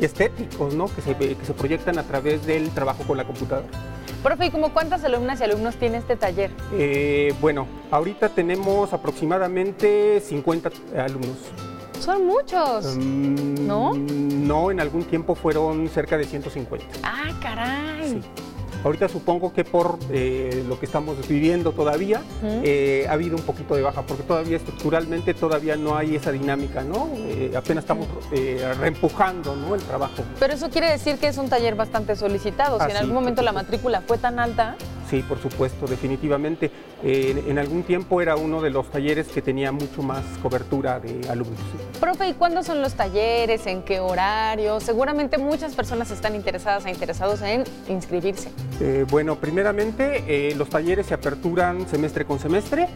estéticos, 0.00 0.74
¿no? 0.74 0.86
Que 0.86 1.02
se, 1.02 1.14
que 1.16 1.44
se 1.44 1.54
proyectan 1.54 1.98
a 1.98 2.02
través 2.04 2.46
del 2.46 2.70
trabajo 2.70 3.04
con 3.04 3.16
la 3.16 3.24
computadora. 3.24 3.68
Profe, 4.24 4.46
¿y 4.46 4.50
como 4.50 4.72
cuántas 4.72 5.04
alumnas 5.04 5.38
y 5.40 5.44
alumnos 5.44 5.76
tiene 5.76 5.98
este 6.04 6.16
taller? 6.16 6.50
Eh, 6.72 7.32
bueno, 7.40 7.66
ahorita 7.90 8.28
tenemos 8.28 8.92
aproximadamente 8.92 10.20
50 10.20 10.70
alumnos. 10.98 11.38
Son 11.98 12.26
muchos, 12.26 12.96
mm, 12.96 13.66
¿no? 13.66 13.94
No, 13.94 14.70
en 14.70 14.80
algún 14.80 15.04
tiempo 15.04 15.34
fueron 15.34 15.88
cerca 15.88 16.18
de 16.18 16.24
150. 16.24 16.86
Ah, 17.02 17.30
caray. 17.40 18.10
Sí. 18.10 18.20
Ahorita 18.84 19.08
supongo 19.08 19.54
que 19.54 19.64
por 19.64 19.98
eh, 20.10 20.62
lo 20.68 20.78
que 20.78 20.84
estamos 20.84 21.26
viviendo 21.26 21.72
todavía, 21.72 22.20
eh, 22.42 23.06
ha 23.08 23.14
habido 23.14 23.34
un 23.34 23.42
poquito 23.42 23.74
de 23.74 23.80
baja, 23.80 24.02
porque 24.02 24.22
todavía 24.24 24.58
estructuralmente 24.58 25.32
todavía 25.32 25.76
no 25.76 25.96
hay 25.96 26.16
esa 26.16 26.30
dinámica, 26.30 26.84
¿no? 26.84 27.08
Eh, 27.16 27.50
apenas 27.56 27.84
estamos 27.84 28.06
reempujando 28.78 29.56
¿no? 29.56 29.74
el 29.74 29.80
trabajo. 29.80 30.22
Pero 30.38 30.52
eso 30.52 30.68
quiere 30.68 30.90
decir 30.90 31.16
que 31.16 31.28
es 31.28 31.38
un 31.38 31.48
taller 31.48 31.76
bastante 31.76 32.14
solicitado. 32.14 32.78
Si 32.78 32.90
en 32.90 32.98
algún 32.98 33.14
momento 33.14 33.40
la 33.40 33.52
matrícula 33.52 34.02
fue 34.02 34.18
tan 34.18 34.38
alta, 34.38 34.76
Sí, 35.08 35.22
por 35.22 35.38
supuesto, 35.38 35.86
definitivamente. 35.86 36.70
en 37.02 37.58
algún 37.58 37.82
tiempo 37.82 38.22
era 38.22 38.36
uno 38.36 38.62
de 38.62 38.70
los 38.70 38.90
talleres 38.90 39.28
que 39.28 39.42
tenía 39.42 39.70
mucho 39.72 40.02
más 40.02 40.24
cobertura 40.42 41.00
de 41.00 41.28
alumnos. 41.28 41.60
Profe, 42.00 42.28
¿y 42.28 42.32
cuándo 42.34 42.62
son 42.62 42.80
los 42.80 42.94
talleres? 42.94 43.66
¿En 43.66 43.82
qué 43.82 44.00
horario? 44.00 44.80
Seguramente 44.80 45.38
muchas 45.38 45.74
personas 45.74 46.10
están 46.10 46.34
interesadas 46.34 46.86
e 46.86 46.90
interesados 46.90 47.42
en 47.42 47.64
inscribirse. 47.88 48.50
Eh, 48.80 49.04
bueno, 49.10 49.36
primeramente 49.36 50.24
eh, 50.26 50.54
los 50.54 50.68
talleres 50.68 51.06
se 51.06 51.14
aperturan 51.14 51.88
semestre 51.88 52.24
con 52.24 52.38
semestre. 52.38 52.88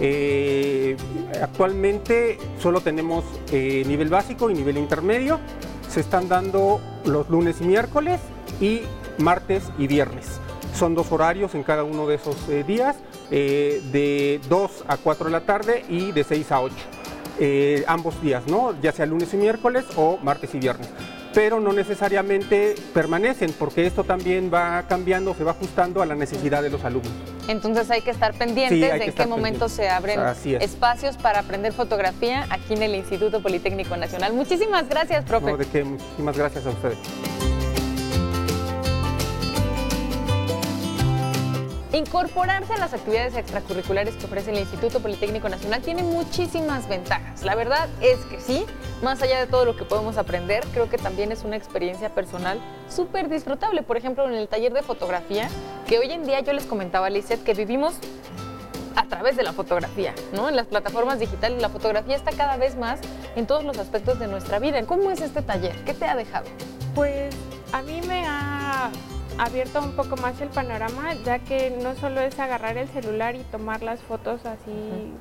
Eh, 0.00 0.96
actualmente 1.42 2.38
solo 2.60 2.80
tenemos 2.80 3.24
nivel 3.52 4.08
básico 4.08 4.50
y 4.50 4.54
nivel 4.54 4.78
intermedio. 4.78 5.40
Se 5.88 6.00
están 6.00 6.28
dando 6.28 6.80
los 7.04 7.28
lunes 7.28 7.60
y 7.60 7.64
miércoles 7.64 8.20
y 8.60 8.82
martes 9.18 9.64
y 9.78 9.86
viernes. 9.86 10.40
Son 10.78 10.94
dos 10.94 11.10
horarios 11.10 11.56
en 11.56 11.64
cada 11.64 11.82
uno 11.82 12.06
de 12.06 12.14
esos 12.14 12.36
días, 12.66 12.96
de 13.30 14.40
2 14.48 14.84
a 14.86 14.96
4 14.96 15.24
de 15.24 15.30
la 15.32 15.40
tarde 15.40 15.84
y 15.88 16.12
de 16.12 16.22
6 16.22 16.52
a 16.52 16.60
8. 16.60 16.74
ambos 17.88 18.20
días, 18.22 18.46
¿no? 18.46 18.80
Ya 18.80 18.92
sea 18.92 19.06
lunes 19.06 19.34
y 19.34 19.36
miércoles 19.38 19.84
o 19.96 20.18
martes 20.22 20.54
y 20.54 20.58
viernes 20.58 20.88
pero 21.34 21.60
no 21.60 21.72
necesariamente 21.72 22.74
permanecen, 22.92 23.52
porque 23.52 23.86
esto 23.86 24.02
también 24.02 24.50
va 24.52 24.84
cambiando, 24.88 25.34
se 25.34 25.44
va 25.44 25.52
ajustando 25.52 26.02
a 26.02 26.06
la 26.06 26.16
necesidad 26.16 26.62
de 26.62 26.70
los 26.70 26.82
alumnos. 26.84 27.12
Entonces 27.46 27.88
hay 27.90 28.00
que 28.00 28.10
estar 28.10 28.34
pendientes 28.34 28.80
de 28.80 29.04
en 29.04 29.12
qué 29.12 29.26
momento 29.26 29.68
se 29.68 29.88
abren 29.88 30.18
espacios 30.60 31.16
para 31.16 31.40
aprender 31.40 31.72
fotografía 31.72 32.46
aquí 32.50 32.74
en 32.74 32.82
el 32.82 32.94
Instituto 32.94 33.40
Politécnico 33.40 33.96
Nacional. 33.96 34.32
Muchísimas 34.32 34.88
gracias, 34.88 35.24
profe. 35.26 35.52
No, 35.52 35.56
de 35.56 35.66
qué, 35.66 35.84
muchísimas 35.84 36.36
gracias 36.36 36.66
a 36.66 36.70
ustedes. 36.70 36.98
Incorporarse 41.98 42.74
a 42.74 42.76
las 42.76 42.94
actividades 42.94 43.36
extracurriculares 43.36 44.14
que 44.14 44.26
ofrece 44.26 44.52
el 44.52 44.58
Instituto 44.58 45.00
Politécnico 45.00 45.48
Nacional 45.48 45.82
tiene 45.82 46.04
muchísimas 46.04 46.88
ventajas. 46.88 47.42
La 47.42 47.56
verdad 47.56 47.88
es 48.00 48.18
que 48.26 48.38
sí, 48.38 48.64
más 49.02 49.20
allá 49.20 49.40
de 49.40 49.48
todo 49.48 49.64
lo 49.64 49.74
que 49.74 49.82
podemos 49.82 50.16
aprender, 50.16 50.64
creo 50.72 50.88
que 50.88 50.96
también 50.96 51.32
es 51.32 51.42
una 51.42 51.56
experiencia 51.56 52.10
personal 52.10 52.60
súper 52.88 53.28
disfrutable. 53.28 53.82
Por 53.82 53.96
ejemplo, 53.96 54.28
en 54.28 54.34
el 54.34 54.46
taller 54.46 54.72
de 54.72 54.82
fotografía, 54.82 55.48
que 55.88 55.98
hoy 55.98 56.12
en 56.12 56.24
día 56.24 56.38
yo 56.38 56.52
les 56.52 56.66
comentaba 56.66 57.10
Lizeth 57.10 57.42
que 57.42 57.54
vivimos 57.54 57.94
a 58.94 59.04
través 59.06 59.36
de 59.36 59.42
la 59.42 59.52
fotografía, 59.52 60.14
¿no? 60.32 60.48
En 60.48 60.54
las 60.54 60.68
plataformas 60.68 61.18
digitales 61.18 61.60
la 61.60 61.68
fotografía 61.68 62.14
está 62.14 62.30
cada 62.30 62.56
vez 62.58 62.76
más 62.76 63.00
en 63.34 63.48
todos 63.48 63.64
los 63.64 63.76
aspectos 63.76 64.20
de 64.20 64.28
nuestra 64.28 64.60
vida. 64.60 64.80
¿Cómo 64.86 65.10
es 65.10 65.20
este 65.20 65.42
taller? 65.42 65.74
¿Qué 65.84 65.94
te 65.94 66.04
ha 66.04 66.14
dejado? 66.14 66.46
Pues 66.94 67.34
a 67.72 67.82
mí 67.82 68.00
me 68.06 68.24
ha 68.24 68.88
abierto 69.38 69.80
un 69.80 69.92
poco 69.92 70.16
más 70.16 70.40
el 70.40 70.48
panorama, 70.48 71.14
ya 71.24 71.38
que 71.38 71.70
no 71.82 71.94
solo 71.94 72.20
es 72.20 72.38
agarrar 72.38 72.76
el 72.76 72.88
celular 72.88 73.36
y 73.36 73.40
tomar 73.44 73.82
las 73.82 74.00
fotos 74.00 74.44
así, 74.44 75.12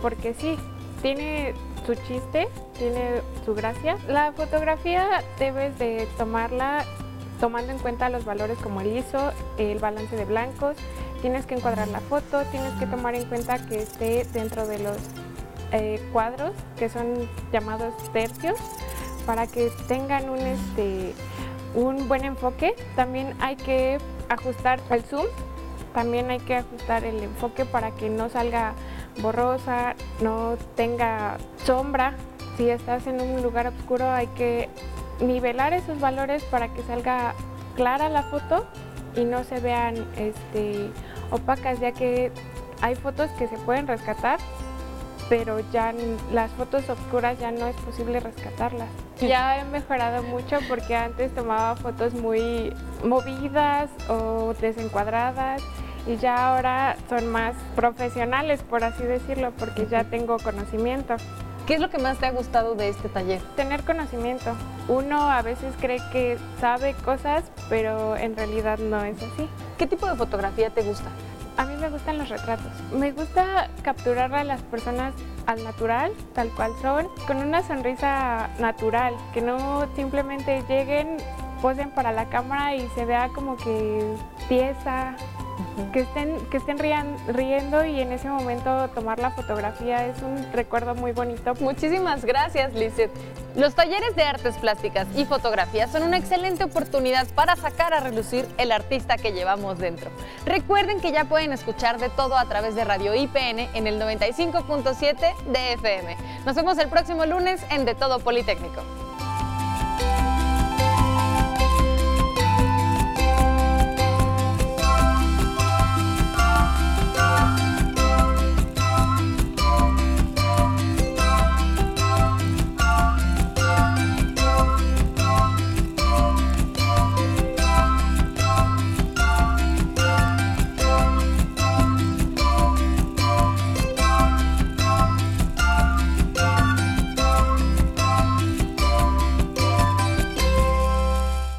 porque 0.00 0.34
sí, 0.34 0.56
tiene 1.02 1.54
su 1.84 1.94
chiste, 1.94 2.48
tiene 2.78 3.20
su 3.44 3.54
gracia. 3.54 3.98
La 4.08 4.32
fotografía 4.32 5.22
debes 5.38 5.78
de 5.78 6.08
tomarla 6.16 6.84
tomando 7.40 7.72
en 7.72 7.78
cuenta 7.78 8.08
los 8.08 8.24
valores 8.24 8.56
como 8.58 8.80
el 8.80 8.96
ISO, 8.96 9.32
el 9.58 9.80
balance 9.80 10.14
de 10.14 10.24
blancos, 10.24 10.76
tienes 11.20 11.44
que 11.44 11.56
encuadrar 11.56 11.88
la 11.88 12.00
foto, 12.00 12.42
tienes 12.52 12.72
que 12.74 12.86
tomar 12.86 13.16
en 13.16 13.24
cuenta 13.24 13.58
que 13.66 13.82
esté 13.82 14.24
dentro 14.32 14.66
de 14.66 14.78
los 14.78 14.96
eh, 15.72 16.00
cuadros 16.12 16.52
que 16.78 16.88
son 16.88 17.28
llamados 17.52 17.94
tercios 18.12 18.56
para 19.26 19.46
que 19.46 19.70
tengan 19.88 20.28
un 20.28 20.38
este 20.38 21.14
un 21.74 22.08
buen 22.08 22.24
enfoque. 22.24 22.74
También 22.96 23.34
hay 23.40 23.56
que 23.56 23.98
ajustar 24.28 24.80
el 24.90 25.02
zoom, 25.02 25.26
también 25.94 26.30
hay 26.30 26.40
que 26.40 26.56
ajustar 26.56 27.04
el 27.04 27.22
enfoque 27.22 27.64
para 27.64 27.90
que 27.92 28.08
no 28.08 28.28
salga 28.28 28.74
borrosa, 29.20 29.94
no 30.20 30.56
tenga 30.76 31.38
sombra. 31.64 32.14
Si 32.56 32.68
estás 32.68 33.06
en 33.06 33.20
un 33.20 33.42
lugar 33.42 33.66
oscuro 33.66 34.10
hay 34.10 34.26
que 34.28 34.68
nivelar 35.20 35.72
esos 35.72 36.00
valores 36.00 36.42
para 36.44 36.68
que 36.72 36.82
salga 36.82 37.34
clara 37.76 38.08
la 38.08 38.22
foto 38.24 38.66
y 39.16 39.24
no 39.24 39.44
se 39.44 39.60
vean 39.60 40.06
este, 40.16 40.90
opacas, 41.30 41.80
ya 41.80 41.92
que 41.92 42.32
hay 42.80 42.94
fotos 42.94 43.30
que 43.32 43.48
se 43.48 43.56
pueden 43.58 43.86
rescatar, 43.86 44.38
pero 45.32 45.60
ya 45.72 45.94
las 46.30 46.50
fotos 46.50 46.86
oscuras 46.90 47.38
ya 47.38 47.50
no 47.52 47.66
es 47.66 47.74
posible 47.76 48.20
rescatarlas. 48.20 48.90
Ya 49.18 49.58
he 49.58 49.64
mejorado 49.64 50.22
mucho 50.22 50.58
porque 50.68 50.94
antes 50.94 51.34
tomaba 51.34 51.74
fotos 51.74 52.12
muy 52.12 52.70
movidas 53.02 53.88
o 54.10 54.52
desencuadradas 54.60 55.62
y 56.06 56.18
ya 56.18 56.50
ahora 56.50 56.98
son 57.08 57.28
más 57.28 57.54
profesionales, 57.74 58.62
por 58.62 58.84
así 58.84 59.04
decirlo, 59.04 59.52
porque 59.58 59.86
ya 59.86 60.04
tengo 60.04 60.36
conocimiento. 60.36 61.16
¿Qué 61.66 61.76
es 61.76 61.80
lo 61.80 61.88
que 61.88 61.96
más 61.96 62.18
te 62.18 62.26
ha 62.26 62.30
gustado 62.32 62.74
de 62.74 62.90
este 62.90 63.08
taller? 63.08 63.40
Tener 63.56 63.84
conocimiento. 63.84 64.52
Uno 64.88 65.30
a 65.30 65.40
veces 65.40 65.72
cree 65.80 66.02
que 66.12 66.36
sabe 66.60 66.92
cosas, 67.06 67.44
pero 67.70 68.18
en 68.18 68.36
realidad 68.36 68.78
no 68.78 69.02
es 69.02 69.16
así. 69.16 69.48
¿Qué 69.78 69.86
tipo 69.86 70.06
de 70.06 70.16
fotografía 70.16 70.68
te 70.68 70.82
gusta? 70.82 71.08
A 71.56 71.64
mí 71.64 71.76
me 71.76 71.90
gustan 71.90 72.18
los 72.18 72.28
retratos. 72.28 72.72
Me 72.92 73.12
gusta 73.12 73.68
capturar 73.82 74.34
a 74.34 74.44
las 74.44 74.62
personas 74.62 75.14
al 75.46 75.62
natural, 75.64 76.12
tal 76.34 76.48
cual 76.50 76.72
son, 76.80 77.08
con 77.26 77.36
una 77.38 77.62
sonrisa 77.62 78.48
natural, 78.58 79.14
que 79.34 79.42
no 79.42 79.86
simplemente 79.94 80.62
lleguen 80.68 81.18
posen 81.62 81.90
para 81.90 82.10
la 82.10 82.28
cámara 82.28 82.74
y 82.74 82.88
se 82.88 83.04
vea 83.04 83.28
como 83.28 83.56
que 83.56 84.16
que 85.92 86.00
estén, 86.00 86.38
que 86.50 86.56
estén 86.56 86.78
riendo 86.78 87.84
y 87.84 88.00
en 88.00 88.12
ese 88.12 88.28
momento 88.28 88.88
tomar 88.88 89.18
la 89.18 89.30
fotografía 89.30 90.06
es 90.06 90.22
un 90.22 90.52
recuerdo 90.52 90.94
muy 90.94 91.12
bonito. 91.12 91.54
Muchísimas 91.60 92.24
gracias, 92.24 92.72
Lizeth. 92.74 93.10
Los 93.54 93.74
talleres 93.74 94.16
de 94.16 94.22
artes 94.22 94.56
plásticas 94.56 95.06
y 95.14 95.26
fotografía 95.26 95.86
son 95.86 96.04
una 96.04 96.16
excelente 96.16 96.64
oportunidad 96.64 97.26
para 97.34 97.56
sacar 97.56 97.92
a 97.92 98.00
relucir 98.00 98.48
el 98.56 98.72
artista 98.72 99.18
que 99.18 99.32
llevamos 99.32 99.78
dentro. 99.78 100.10
Recuerden 100.46 101.00
que 101.00 101.12
ya 101.12 101.26
pueden 101.26 101.52
escuchar 101.52 101.98
de 101.98 102.08
todo 102.08 102.38
a 102.38 102.46
través 102.46 102.74
de 102.74 102.84
Radio 102.84 103.14
IPN 103.14 103.68
en 103.74 103.86
el 103.86 104.00
95.7 104.00 105.36
de 105.52 105.72
FM. 105.74 106.16
Nos 106.46 106.56
vemos 106.56 106.78
el 106.78 106.88
próximo 106.88 107.26
lunes 107.26 107.60
en 107.70 107.84
De 107.84 107.94
Todo 107.94 108.20
Politécnico. 108.20 109.01